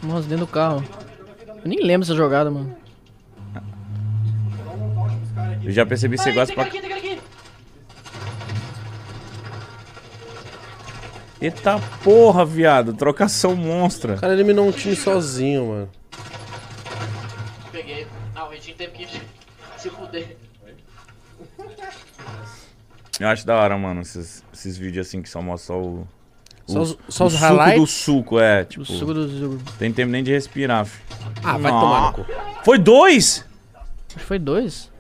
Nossa, 0.02 0.28
dentro 0.28 0.46
do 0.46 0.52
carro. 0.52 0.84
Eu 1.66 1.70
nem 1.70 1.80
lembro 1.84 2.06
dessa 2.08 2.16
jogada, 2.16 2.52
mano. 2.52 2.76
Eu 5.64 5.72
já 5.72 5.84
percebi 5.84 6.16
que 6.16 6.22
você 6.24 6.32
gosta 6.32 6.54
pra. 6.54 6.64
aqui, 6.64 6.80
tem 6.80 6.90
cara 6.90 7.00
aqui. 7.02 7.20
Eita 11.42 11.80
porra, 12.04 12.46
viado. 12.46 12.94
Trocação 12.94 13.56
monstra. 13.56 14.14
O 14.14 14.20
cara 14.20 14.34
eliminou 14.34 14.68
um 14.68 14.72
time 14.72 14.96
sozinho, 14.96 15.66
mano. 15.70 15.90
Peguei. 17.72 18.06
Ah, 18.36 18.46
o 18.46 18.50
Retinho 18.52 18.78
teve 18.78 18.92
que 18.92 19.08
se 19.78 19.90
fuder. 19.90 20.38
Eu 23.20 23.28
acho 23.28 23.46
da 23.46 23.56
hora, 23.56 23.76
mano, 23.78 24.02
esses, 24.02 24.44
esses 24.54 24.78
vídeos 24.78 25.08
assim 25.08 25.22
que 25.22 25.30
só 25.30 25.42
mostram 25.42 25.82
o. 25.82 26.08
Só 26.68 26.80
o- 26.80 26.82
os- 26.82 26.98
só 27.10 27.24
o 27.24 27.28
os 27.28 27.34
suco 27.34 27.44
highlights? 27.46 27.82
do 27.82 27.88
suco, 27.88 28.40
é. 28.40 28.66
Tipo, 28.66 28.82
O 28.84 28.86
suco 28.86 29.14
do 29.16 29.40
jogo. 29.40 29.60
tem 29.80 29.92
tempo 29.92 30.12
nem 30.12 30.24
de 30.24 30.32
respirar, 30.32 30.86
fi. 30.86 31.02
Ah, 31.46 31.58
vai 31.58 31.72
Não. 31.72 31.80
tomar 31.80 32.02
no 32.02 32.14
cu. 32.14 32.26
Foi 32.64 32.78
dois? 32.78 33.46
Acho 34.08 34.18
que 34.18 34.24
foi 34.24 34.40
dois. 34.40 34.92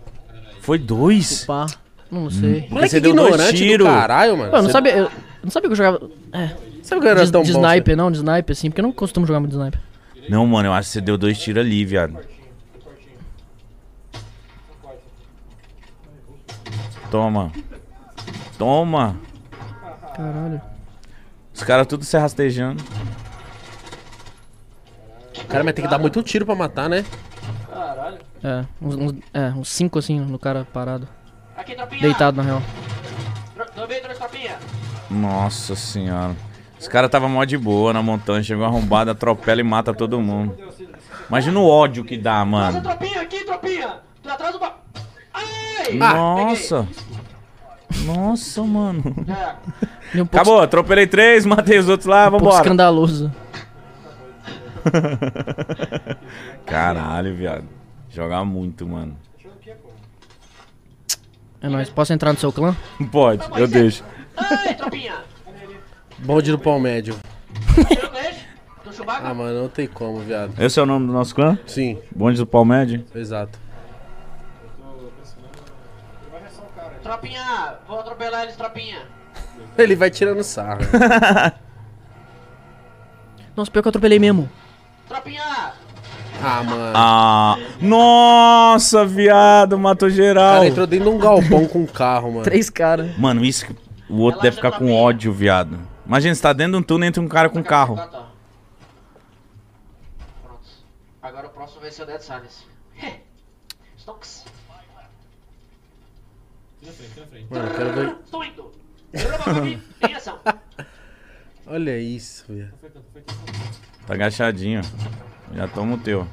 Foi 0.61 0.77
dois? 0.77 1.45
Pá. 1.45 1.65
Não 2.11 2.29
sei. 2.29 2.61
Porque 2.61 2.73
Moleque 2.73 2.89
você 2.91 2.99
deu 2.99 3.13
dois 3.15 3.27
ignorante 3.29 3.51
do 3.53 3.57
tiros. 3.57 3.87
caralho, 3.87 4.37
mano. 4.37 4.51
Pô, 4.51 4.57
eu 4.57 4.61
não 4.61 4.67
Você- 4.69 4.73
sabia. 4.73 4.97
Eu 4.97 5.11
não 5.43 5.51
sabia 5.51 5.69
que 5.69 5.73
eu 5.73 5.75
jogava. 5.75 6.09
É. 6.33 6.55
Sabe 6.83 7.01
que 7.01 7.07
eu 7.07 7.11
era 7.11 7.25
De, 7.25 7.31
tão 7.31 7.41
de 7.43 7.51
bom? 7.53 7.59
sniper, 7.67 7.97
não, 7.97 8.11
de 8.11 8.17
sniper, 8.17 8.51
assim, 8.53 8.69
porque 8.69 8.79
eu 8.81 8.83
não 8.83 8.91
costumo 8.91 9.25
jogar 9.25 9.39
muito 9.39 9.51
de 9.53 9.57
sniper. 9.57 9.79
Não, 10.29 10.45
mano, 10.45 10.69
eu 10.69 10.73
acho 10.73 10.87
que 10.89 10.93
você 10.93 11.01
deu 11.01 11.17
dois 11.17 11.37
tiros 11.37 11.63
ali, 11.63 11.83
viado. 11.85 12.17
Toma. 17.11 17.51
Toma. 18.57 19.17
Caralho. 20.15 20.61
Os 21.53 21.63
caras 21.63 21.87
tudo 21.87 22.03
se 22.03 22.17
rastejando. 22.17 22.83
O 25.45 25.47
cara 25.47 25.63
vai 25.63 25.73
ter 25.73 25.81
que 25.81 25.87
dar 25.87 25.97
muito 25.97 26.21
tiro 26.23 26.45
pra 26.45 26.55
matar, 26.55 26.89
né? 26.89 27.05
Caralho. 27.71 28.17
É, 28.43 28.65
uns, 28.81 28.95
uns- 28.95 29.15
é, 29.33 29.47
uns 29.49 29.69
cinco 29.69 29.99
assim 29.99 30.19
no 30.19 30.37
cara 30.39 30.65
parado. 30.73 31.07
Aqui, 31.55 31.75
tropinha. 31.75 32.01
Deitado, 32.01 32.37
na 32.37 32.43
real. 32.43 32.61
Tomei, 33.75 33.99
tropinha. 34.01 34.55
Nossa 35.09 35.75
senhora. 35.75 36.35
Os 36.79 36.87
caras 36.87 37.09
tava 37.09 37.27
mó 37.27 37.43
de 37.45 37.57
boa 37.57 37.93
na 37.93 38.01
montanha, 38.03 38.43
chegou 38.43 38.65
arrombado, 38.65 39.09
atropela 39.11 39.61
e 39.61 39.63
mata 39.63 39.93
todo 39.93 40.19
mundo. 40.19 40.55
Imagina 41.29 41.59
o 41.59 41.67
ódio 41.67 42.03
que 42.03 42.17
dá, 42.17 42.43
Nossa, 42.45 42.71
mano. 42.73 42.81
tropinha 42.83 43.21
aqui, 43.21 43.43
tropinha. 43.45 43.95
Tô 44.21 44.29
atrás 44.29 44.51
do 44.53 44.59
ba... 44.59 44.75
Ai! 45.33 45.93
Nossa. 45.93 46.87
Nossa, 48.05 48.61
mano. 48.63 49.03
É. 49.27 50.19
Um 50.21 50.25
pouco, 50.25 50.35
Acabou, 50.35 50.61
atropelei 50.61 51.07
três, 51.07 51.45
matei 51.45 51.79
os 51.79 51.89
outros 51.89 52.05
lá, 52.07 52.27
um 52.27 52.31
pouco 52.31 52.45
vambora. 52.45 52.61
escandaloso. 52.63 53.31
Caralho, 56.65 57.35
viado. 57.35 57.65
Jogar 58.09 58.43
muito, 58.45 58.87
mano. 58.87 59.17
É 61.61 61.69
nóis. 61.69 61.89
Posso 61.89 62.13
entrar 62.13 62.31
no 62.31 62.39
seu 62.39 62.51
clã? 62.51 62.75
Pode, 63.11 63.43
eu 63.59 63.67
deixo. 63.67 64.03
Ai, 64.37 64.75
tropinha. 64.75 65.15
Bonde 66.19 66.51
do 66.51 66.59
pau 66.59 66.79
médio. 66.79 67.17
Ah, 69.07 69.33
mano, 69.33 69.63
não 69.63 69.69
tem 69.69 69.87
como, 69.87 70.19
viado. 70.19 70.53
Esse 70.61 70.79
é 70.79 70.83
o 70.83 70.85
nome 70.85 71.07
do 71.07 71.13
nosso 71.13 71.35
clã? 71.35 71.57
Sim, 71.65 71.99
Bonde 72.15 72.37
do 72.37 72.45
Palmed? 72.45 73.05
exato. 73.13 73.59
Tropinha, 77.03 77.75
vou 77.87 77.99
atropelar 77.99 78.43
eles, 78.43 78.55
tropinha. 78.55 79.01
Ele 79.77 79.95
vai 79.95 80.09
tirando 80.09 80.43
sarro. 80.43 80.81
Nossa, 83.55 83.71
pior 83.71 83.81
que 83.81 83.87
eu 83.87 83.89
atropelei 83.89 84.19
mesmo. 84.19 84.49
Tropinha. 85.07 85.73
Ah, 86.41 86.63
mano. 86.63 86.93
Ah, 86.95 87.57
nossa, 87.81 89.05
viado, 89.05 89.77
matou 89.79 90.07
O 90.07 90.11
geral. 90.11 90.55
cara 90.55 90.67
entrou 90.67 90.85
dentro 90.87 91.09
de 91.09 91.15
um 91.15 91.19
galpão 91.19 91.67
com 91.67 91.79
um 91.83 91.85
carro, 91.85 92.31
mano. 92.31 92.43
Três 92.43 92.69
caras. 92.69 93.17
Mano, 93.17 93.43
isso 93.45 93.65
que 93.67 93.75
o 94.09 94.17
outro 94.17 94.41
deve 94.41 94.55
ficar 94.57 94.71
com 94.73 94.91
ódio, 94.93 95.31
viado. 95.31 95.79
Imagina, 96.05 96.35
você 96.35 96.41
tá 96.41 96.53
dentro 96.53 96.73
de 96.73 96.77
um 96.79 96.83
túnel 96.83 97.07
entre 97.09 97.21
um 97.21 97.27
cara 97.27 97.49
com 97.49 97.59
um 97.59 97.63
carro. 97.63 97.95
Tá. 97.95 98.07
Pronto. 100.43 100.67
Agora 101.21 101.47
o 101.47 101.49
próximo 101.49 101.81
vai 101.81 101.91
ser 101.91 102.03
o 102.03 102.05
Dead 102.05 102.19
Silence. 102.21 102.63
Stonks. 103.97 104.45
Mano, 107.49 107.67
eu 107.67 107.73
quero 107.75 107.93
ver. 107.93 108.15
Estou 108.23 108.43
indo. 108.43 108.71
Em 110.07 110.13
ação. 110.13 110.39
Olha 111.65 111.97
isso, 111.97 112.45
velho. 112.49 112.71
Tá 114.05 114.13
agachadinho. 114.13 114.81
Já 115.53 115.67
toma 115.67 115.95
o 115.95 115.97
teu. 115.97 116.27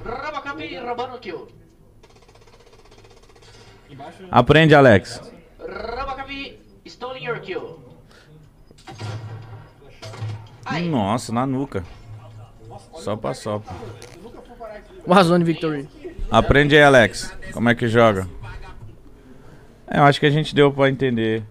Aprende, 4.31 4.75
Alex. 4.75 5.21
Nossa, 10.91 11.33
na 11.33 11.47
nuca. 11.47 11.85
Só 12.95 13.17
pra 13.17 13.35
sopra. 13.35 13.75
Warzone 15.07 15.45
Victory. 15.45 15.89
Aprende 16.31 16.77
aí, 16.77 16.83
Alex. 16.83 17.37
Como 17.53 17.69
é 17.69 17.75
que 17.75 17.89
joga? 17.89 18.27
É, 19.87 19.99
eu 19.99 20.05
acho 20.05 20.19
que 20.19 20.27
a 20.27 20.31
gente 20.31 20.55
deu 20.55 20.73
pra 20.73 20.89
entender. 20.89 21.45